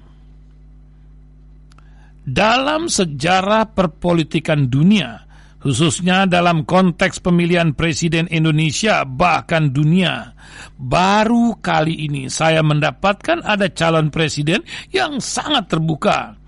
[2.23, 5.27] Dalam sejarah perpolitikan dunia,
[5.59, 10.31] khususnya dalam konteks pemilihan presiden Indonesia bahkan dunia,
[10.79, 14.63] baru kali ini saya mendapatkan ada calon presiden
[14.95, 16.44] yang sangat terbuka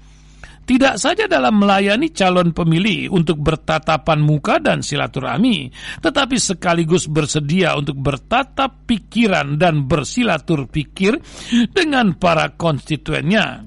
[0.67, 5.71] tidak saja dalam melayani calon pemilih untuk bertatapan muka dan silaturahmi,
[6.03, 11.23] tetapi sekaligus bersedia untuk bertatap pikiran dan bersilatur pikir
[11.71, 13.62] dengan para konstituennya.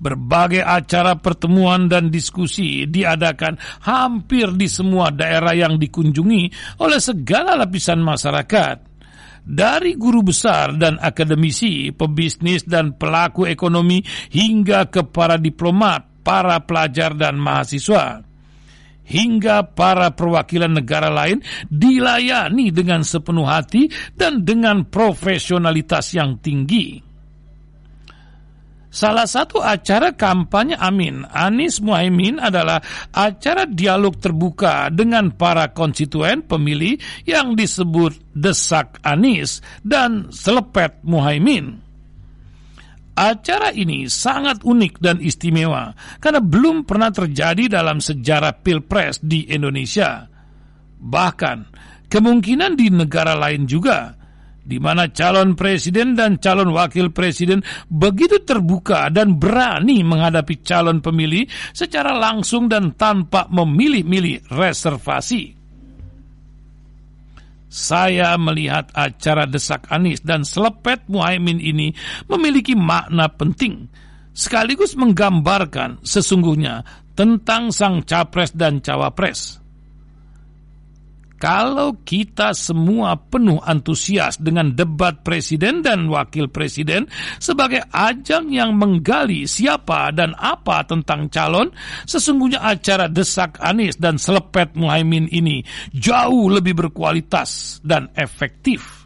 [0.00, 6.42] Berbagai acara pertemuan dan diskusi diadakan hampir di semua daerah yang dikunjungi
[6.80, 8.89] oleh segala lapisan masyarakat
[9.50, 13.98] dari guru besar dan akademisi, pebisnis dan pelaku ekonomi
[14.30, 18.30] hingga ke para diplomat, para pelajar dan mahasiswa
[19.10, 27.09] hingga para perwakilan negara lain dilayani dengan sepenuh hati dan dengan profesionalitas yang tinggi.
[28.90, 32.82] Salah satu acara kampanye Amin Anies Muhaimin adalah
[33.14, 41.78] acara dialog terbuka dengan para konstituen pemilih yang disebut Desak Anies dan Selepet Muhaimin.
[43.14, 50.26] Acara ini sangat unik dan istimewa karena belum pernah terjadi dalam sejarah Pilpres di Indonesia.
[50.98, 51.58] Bahkan
[52.10, 54.18] kemungkinan di negara lain juga
[54.60, 61.48] di mana calon presiden dan calon wakil presiden begitu terbuka dan berani menghadapi calon pemilih
[61.72, 65.56] secara langsung dan tanpa memilih-milih reservasi.
[67.70, 71.94] Saya melihat acara desak Anies dan selepet Muhaimin ini
[72.26, 73.86] memiliki makna penting,
[74.34, 76.82] sekaligus menggambarkan sesungguhnya
[77.14, 79.59] tentang sang capres dan cawapres
[81.40, 87.08] kalau kita semua penuh antusias dengan debat presiden dan wakil presiden
[87.40, 91.72] sebagai ajang yang menggali siapa dan apa tentang calon,
[92.04, 95.64] sesungguhnya acara desak Anies dan selepet Muhaimin ini
[95.96, 98.99] jauh lebih berkualitas dan efektif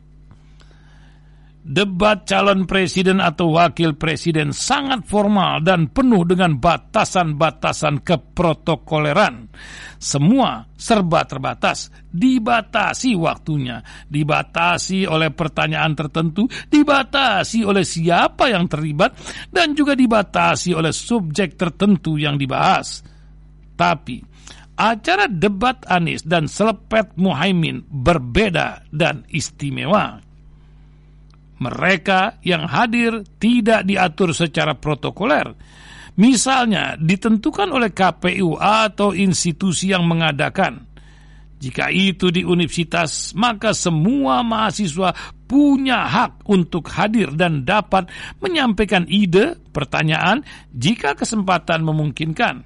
[1.64, 9.48] debat calon presiden atau wakil presiden sangat formal dan penuh dengan batasan-batasan keprotokoleran.
[9.96, 19.16] Semua serba terbatas, dibatasi waktunya, dibatasi oleh pertanyaan tertentu, dibatasi oleh siapa yang terlibat,
[19.48, 23.00] dan juga dibatasi oleh subjek tertentu yang dibahas.
[23.72, 24.20] Tapi,
[24.76, 30.20] acara debat Anies dan selepet Muhaimin berbeda dan istimewa
[31.62, 35.54] mereka yang hadir tidak diatur secara protokoler.
[36.14, 40.86] Misalnya, ditentukan oleh KPU atau institusi yang mengadakan.
[41.58, 45.10] Jika itu di universitas, maka semua mahasiswa
[45.48, 52.62] punya hak untuk hadir dan dapat menyampaikan ide, pertanyaan, jika kesempatan memungkinkan.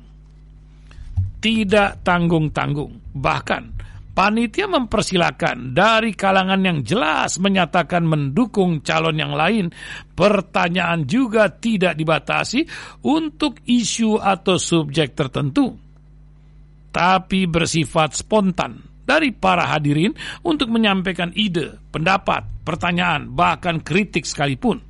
[1.39, 3.78] Tidak tanggung-tanggung, bahkan
[4.19, 9.71] Panitia mempersilahkan dari kalangan yang jelas menyatakan mendukung calon yang lain.
[10.11, 12.67] Pertanyaan juga tidak dibatasi
[13.07, 15.71] untuk isu atau subjek tertentu,
[16.91, 20.11] tapi bersifat spontan dari para hadirin
[20.43, 24.88] untuk menyampaikan ide, pendapat, pertanyaan, bahkan kritik sekalipun.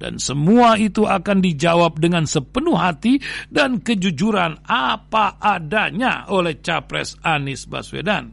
[0.00, 3.20] Dan semua itu akan dijawab dengan sepenuh hati
[3.52, 8.32] dan kejujuran apa adanya oleh Capres Anies Baswedan.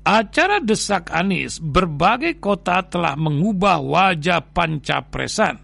[0.00, 5.60] Acara Desak Anies berbagai kota telah mengubah wajah pancapresan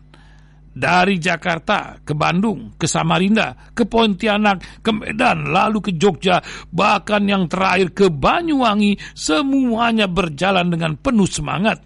[0.76, 7.48] dari Jakarta ke Bandung, ke Samarinda, ke Pontianak, ke Medan, lalu ke Jogja, bahkan yang
[7.48, 11.80] terakhir ke Banyuwangi, semuanya berjalan dengan penuh semangat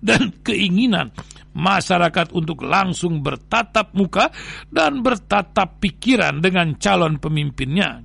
[0.00, 1.12] dan keinginan
[1.52, 4.32] masyarakat untuk langsung bertatap muka
[4.70, 8.04] dan bertatap pikiran dengan calon pemimpinnya.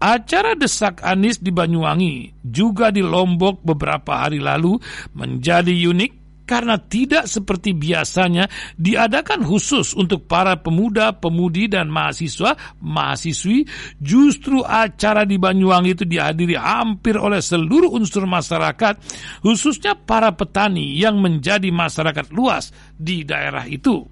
[0.00, 4.80] Acara desak Anies di Banyuwangi juga di Lombok beberapa hari lalu
[5.12, 6.19] menjadi unik
[6.50, 13.62] karena tidak seperti biasanya diadakan khusus untuk para pemuda, pemudi dan mahasiswa, mahasiswi,
[14.02, 18.98] justru acara di Banyuwangi itu dihadiri hampir oleh seluruh unsur masyarakat,
[19.46, 24.02] khususnya para petani yang menjadi masyarakat luas di daerah itu.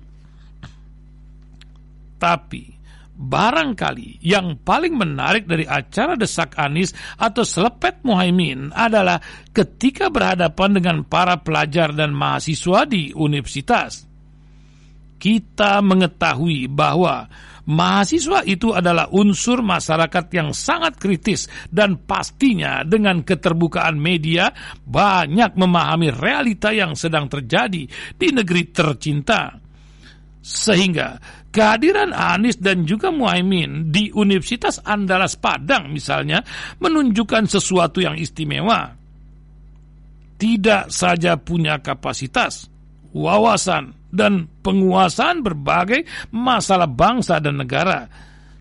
[2.22, 2.77] Tapi
[3.18, 9.18] Barangkali yang paling menarik dari acara Desak Anis atau Selepet Muhaimin adalah
[9.50, 14.06] ketika berhadapan dengan para pelajar dan mahasiswa di universitas.
[15.18, 17.26] Kita mengetahui bahwa
[17.66, 24.54] mahasiswa itu adalah unsur masyarakat yang sangat kritis dan pastinya dengan keterbukaan media
[24.86, 27.82] banyak memahami realita yang sedang terjadi
[28.14, 29.58] di negeri tercinta.
[30.38, 31.18] Sehingga
[31.58, 36.38] Kehadiran Anies dan juga Muhaimin di Universitas Andalas Padang misalnya
[36.78, 38.94] menunjukkan sesuatu yang istimewa.
[40.38, 42.70] Tidak saja punya kapasitas,
[43.10, 48.06] wawasan, dan penguasaan berbagai masalah bangsa dan negara,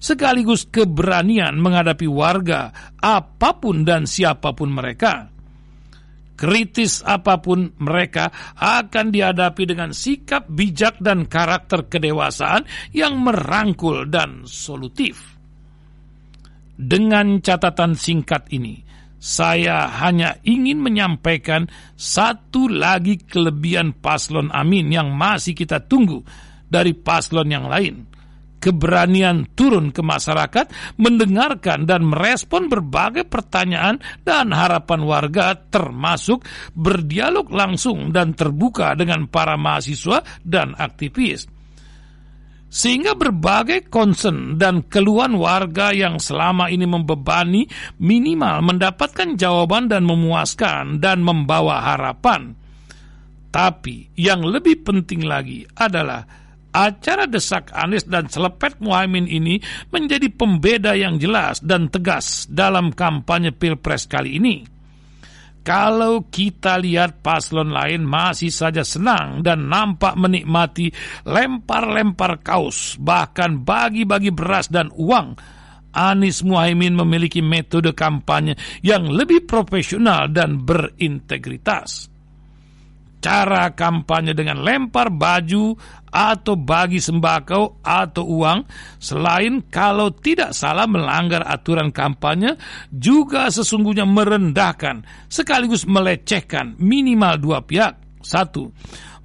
[0.02, 5.37] sekaligus keberanian menghadapi warga apa pun dan siapa pun mereka
[6.38, 12.64] kritis apa pun mereka akan dihadapi dengan sikap bijak dan karakter kedewasaan
[12.94, 15.36] yang merangkul dan solutif.
[16.78, 18.86] Dengan catatan singkat ini,
[19.18, 21.66] saya hanya ingin menyampaikan
[21.98, 26.22] satu lagi kelebihan paslon Amin yang masih kita tunggu
[26.70, 28.17] dari paslon yang lain
[28.58, 36.44] keberanian turun ke masyarakat, mendengarkan dan merespon berbagai pertanyaan dan harapan warga termasuk
[36.74, 41.48] berdialog langsung dan terbuka dengan para mahasiswa dan aktivis.
[42.68, 47.64] Sehingga berbagai concern dan keluhan warga yang selama ini membebani
[48.04, 52.60] minimal mendapatkan jawaban dan memuaskan dan membawa harapan.
[53.48, 59.60] Tapi yang lebih penting lagi adalah acara desak Anies dan selepet Muhammad ini
[59.90, 64.56] menjadi pembeda yang jelas dan tegas dalam kampanye Pilpres kali ini.
[65.68, 70.88] Kalau kita lihat paslon lain masih saja senang dan nampak menikmati
[71.28, 75.36] lempar-lempar kaos, bahkan bagi-bagi beras dan uang,
[75.92, 82.16] Anies Muhaimin memiliki metode kampanye yang lebih profesional dan berintegritas
[83.18, 85.74] cara kampanye dengan lempar baju
[86.18, 88.66] atau bagi sembako atau uang
[88.98, 92.58] selain kalau tidak salah melanggar aturan kampanye
[92.90, 97.94] juga sesungguhnya merendahkan sekaligus melecehkan minimal dua pihak.
[98.18, 98.74] Satu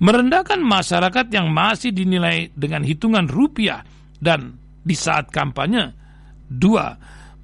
[0.05, 3.80] merendahkan masyarakat yang masih dinilai dengan hitungan rupiah
[4.20, 5.97] dan di saat kampanye.
[6.53, 6.93] Dua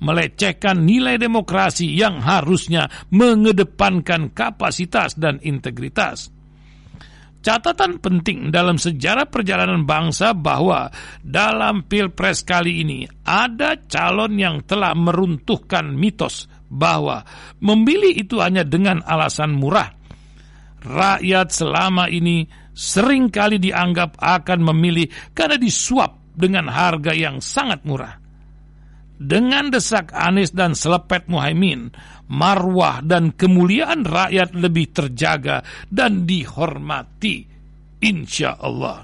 [0.05, 6.38] melecehkan nilai demokrasi yang harusnya mengedepankan kapasitas dan integritas
[7.49, 10.93] Catatan penting dalam sejarah perjalanan bangsa bahwa
[11.25, 17.25] dalam Pilpres kali ini ada calon yang telah meruntuhkan mitos bahwa
[17.65, 19.89] memilih itu hanya dengan alasan murah.
[20.85, 22.45] Rakyat selama ini
[22.77, 28.21] sering kali dianggap akan memilih karena disuap dengan harga yang sangat murah.
[29.17, 31.97] Dengan desak Anies dan selepet Muhaimin,
[32.33, 37.45] marwah dan kemuliaan rakyat lebih terjaga dan dihormati.
[37.99, 39.03] Insya Allah.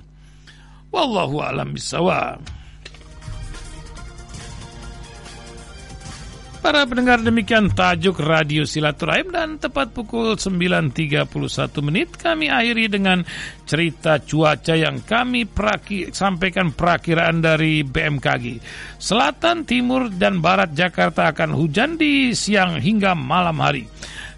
[0.95, 2.64] Wallahu alam bisawab.
[6.65, 11.29] Para pendengar demikian tajuk Radio Silaturahim dan tepat pukul 9.31
[11.85, 13.21] menit kami akhiri dengan
[13.69, 18.65] cerita cuaca yang kami peraki, sampaikan perakiraan dari BMKG.
[18.97, 23.85] Selatan, timur, dan barat Jakarta akan hujan di siang hingga malam hari.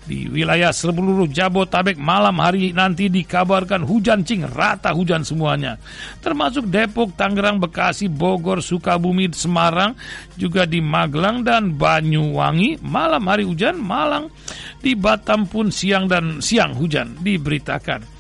[0.06, 5.82] Di wilayah seluruh Jabotabek malam hari nanti dikabarkan hujan cing rata hujan semuanya.
[6.22, 9.98] Termasuk Depok, Tangerang, Bekasi, Bogor, Sukabumi, Semarang,
[10.38, 14.30] juga di Magelang dan Banyuwangi malam hari hujan, Malang
[14.78, 18.15] di Batam pun siang dan siang hujan diberitakan.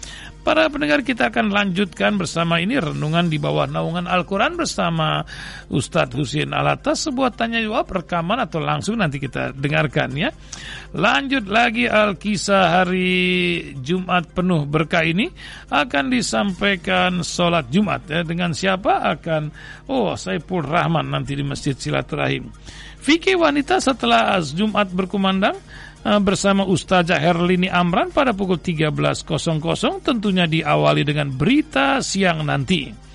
[0.46, 5.26] Para pendengar kita akan lanjutkan bersama ini renungan di bawah naungan Al-Quran bersama
[5.74, 7.02] Ustadz Husin Alatas.
[7.02, 10.30] Sebuah tanya jawab rekaman atau langsung nanti kita dengarkan ya.
[10.94, 13.18] Lanjut lagi Al-Kisah hari
[13.82, 15.26] Jumat penuh berkah ini
[15.66, 18.22] akan disampaikan sholat Jumat ya.
[18.22, 19.50] Dengan siapa akan,
[19.90, 22.54] oh Saiful Rahman nanti di Masjid Silaturahim.
[23.02, 25.58] Fikih wanita setelah Jumat berkumandang
[26.22, 29.26] bersama Ustazah Herlini Amran pada pukul 13.00
[30.06, 33.06] tentunya diawali dengan berita siang nanti.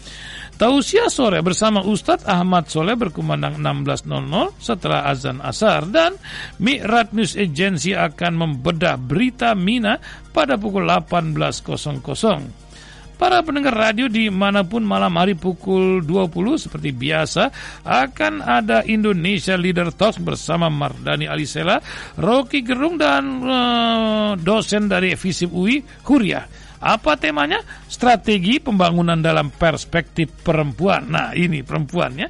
[0.61, 6.13] Tausiah sore bersama Ustadz Ahmad Soleh berkumandang 16.00 setelah azan asar dan
[6.61, 9.97] Mi'rat News Agency akan membedah berita Mina
[10.29, 12.70] pada pukul 18.00.
[13.21, 17.53] Para pendengar radio di mana pun malam hari pukul 20 seperti biasa
[17.85, 21.77] akan ada Indonesia Leader Talks bersama Mardani Alisela,
[22.17, 26.49] Rocky Gerung dan uh, dosen dari FISIP UI, Huria.
[26.81, 27.61] Apa temanya?
[27.85, 31.13] Strategi pembangunan dalam perspektif perempuan.
[31.13, 32.27] Nah ini perempuannya.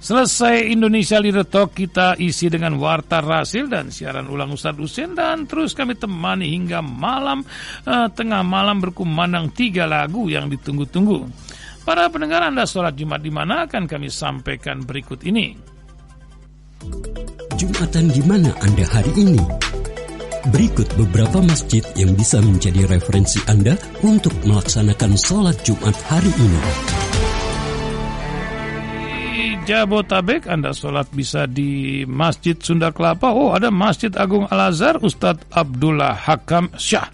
[0.00, 5.44] Selesai Indonesia Leader Talk kita isi dengan warta rasil dan siaran ulang Ustadz Husin dan
[5.44, 7.44] terus kami temani hingga malam
[7.84, 11.28] uh, tengah malam berkumandang tiga lagu yang ditunggu-tunggu.
[11.84, 15.52] Para pendengar Anda sholat Jumat di mana akan kami sampaikan berikut ini.
[17.60, 19.40] Jumatan di mana Anda hari ini?
[20.48, 26.60] Berikut beberapa masjid yang bisa menjadi referensi Anda untuk melaksanakan sholat Jumat hari ini.
[29.70, 33.30] Jabotabek Anda sholat bisa di Masjid Sunda Kelapa.
[33.30, 37.06] Oh ada Masjid Agung Al-Azhar Ustadz Abdullah Hakam Syah.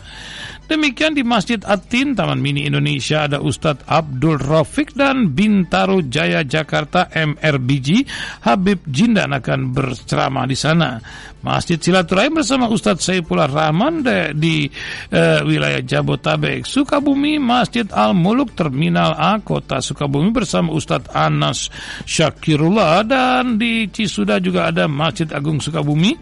[0.66, 7.06] Demikian di Masjid Atin Taman Mini Indonesia ada Ustadz Abdul Rafiq dan Bintaro Jaya Jakarta
[7.14, 8.02] MRBG
[8.42, 10.98] Habib Jindan akan berceramah di sana.
[11.46, 14.66] Masjid Silaturahim bersama Ustadz Saifullah Rahman de, di
[15.14, 16.66] uh, wilayah Jabotabek.
[16.66, 21.70] Sukabumi Masjid Al Muluk Terminal A Kota Sukabumi bersama Ustadz Anas
[22.02, 26.18] Syakirullah dan di Cisuda juga ada Masjid Agung Sukabumi.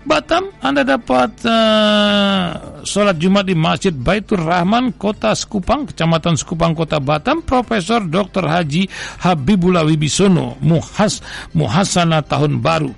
[0.00, 6.96] Batam, Anda dapat uh, sholat Jumat di Masjid Baitur Rahman, Kota Sekupang, Kecamatan Sekupang, Kota
[6.96, 8.48] Batam, Profesor Dr.
[8.48, 8.88] Haji
[9.20, 11.20] Habibullah Wibisono, Muhas,
[11.52, 12.96] Muhasana Tahun Baru.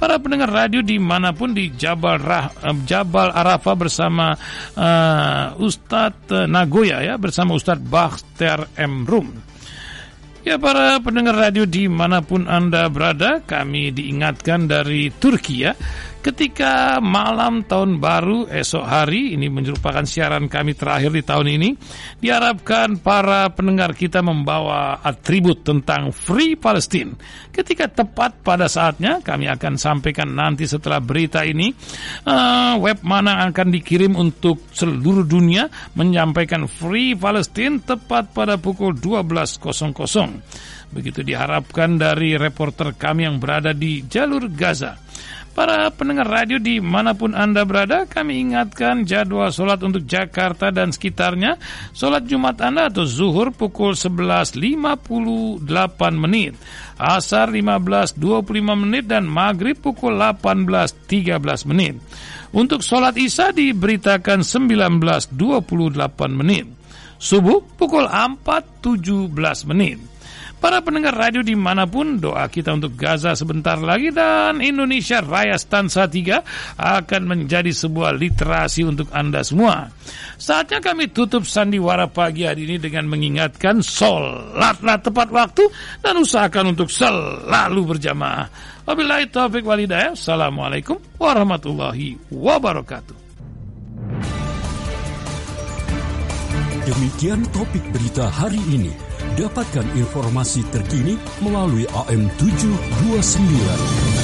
[0.00, 4.32] Para pendengar radio di mana pun di Jabal, Rah, uh, Jabal Arafah bersama
[4.72, 9.04] uh, Ustadz Nagoya ya, bersama Ustadz Bakhter M.
[9.04, 9.28] Rum.
[10.48, 15.76] Ya para pendengar radio di mana pun Anda berada, kami diingatkan dari Turki ya
[16.28, 21.68] ketika malam tahun baru esok hari ini merupakan siaran kami terakhir di tahun ini
[22.20, 27.16] diharapkan para pendengar kita membawa atribut tentang Free Palestine.
[27.48, 31.72] Ketika tepat pada saatnya kami akan sampaikan nanti setelah berita ini
[32.28, 39.64] uh, web mana akan dikirim untuk seluruh dunia menyampaikan Free Palestine tepat pada pukul 12.00
[40.88, 45.07] begitu diharapkan dari reporter kami yang berada di jalur Gaza
[45.58, 50.94] Para pendengar radio di mana pun Anda berada, kami ingatkan jadwal sholat untuk Jakarta dan
[50.94, 51.58] sekitarnya.
[51.90, 54.54] Sholat Jumat Anda atau zuhur pukul 11.58
[56.14, 56.54] menit.
[56.94, 58.22] Asar 15.25
[58.86, 61.98] menit dan maghrib pukul 18.13 menit.
[62.54, 65.34] Untuk sholat isya diberitakan 19.28
[66.38, 66.70] menit.
[67.18, 69.34] Subuh pukul 4.17
[69.74, 70.17] menit.
[70.58, 75.54] Para pendengar radio di mana pun, doa kita untuk Gaza sebentar lagi dan Indonesia Raya
[75.54, 79.86] Stansa 3 akan menjadi sebuah literasi untuk Anda semua.
[80.34, 85.62] Saatnya kami tutup sandiwara pagi hari ini dengan mengingatkan sholatlah tepat waktu
[86.02, 88.50] dan usahakan untuk selalu berjamaah.
[88.82, 90.18] Wabillahi taufiq walidayah.
[90.18, 93.16] Assalamualaikum warahmatullahi wabarakatuh.
[96.88, 99.07] Demikian topik berita hari ini.
[99.38, 104.17] Dapatkan informasi terkini melalui AM 729.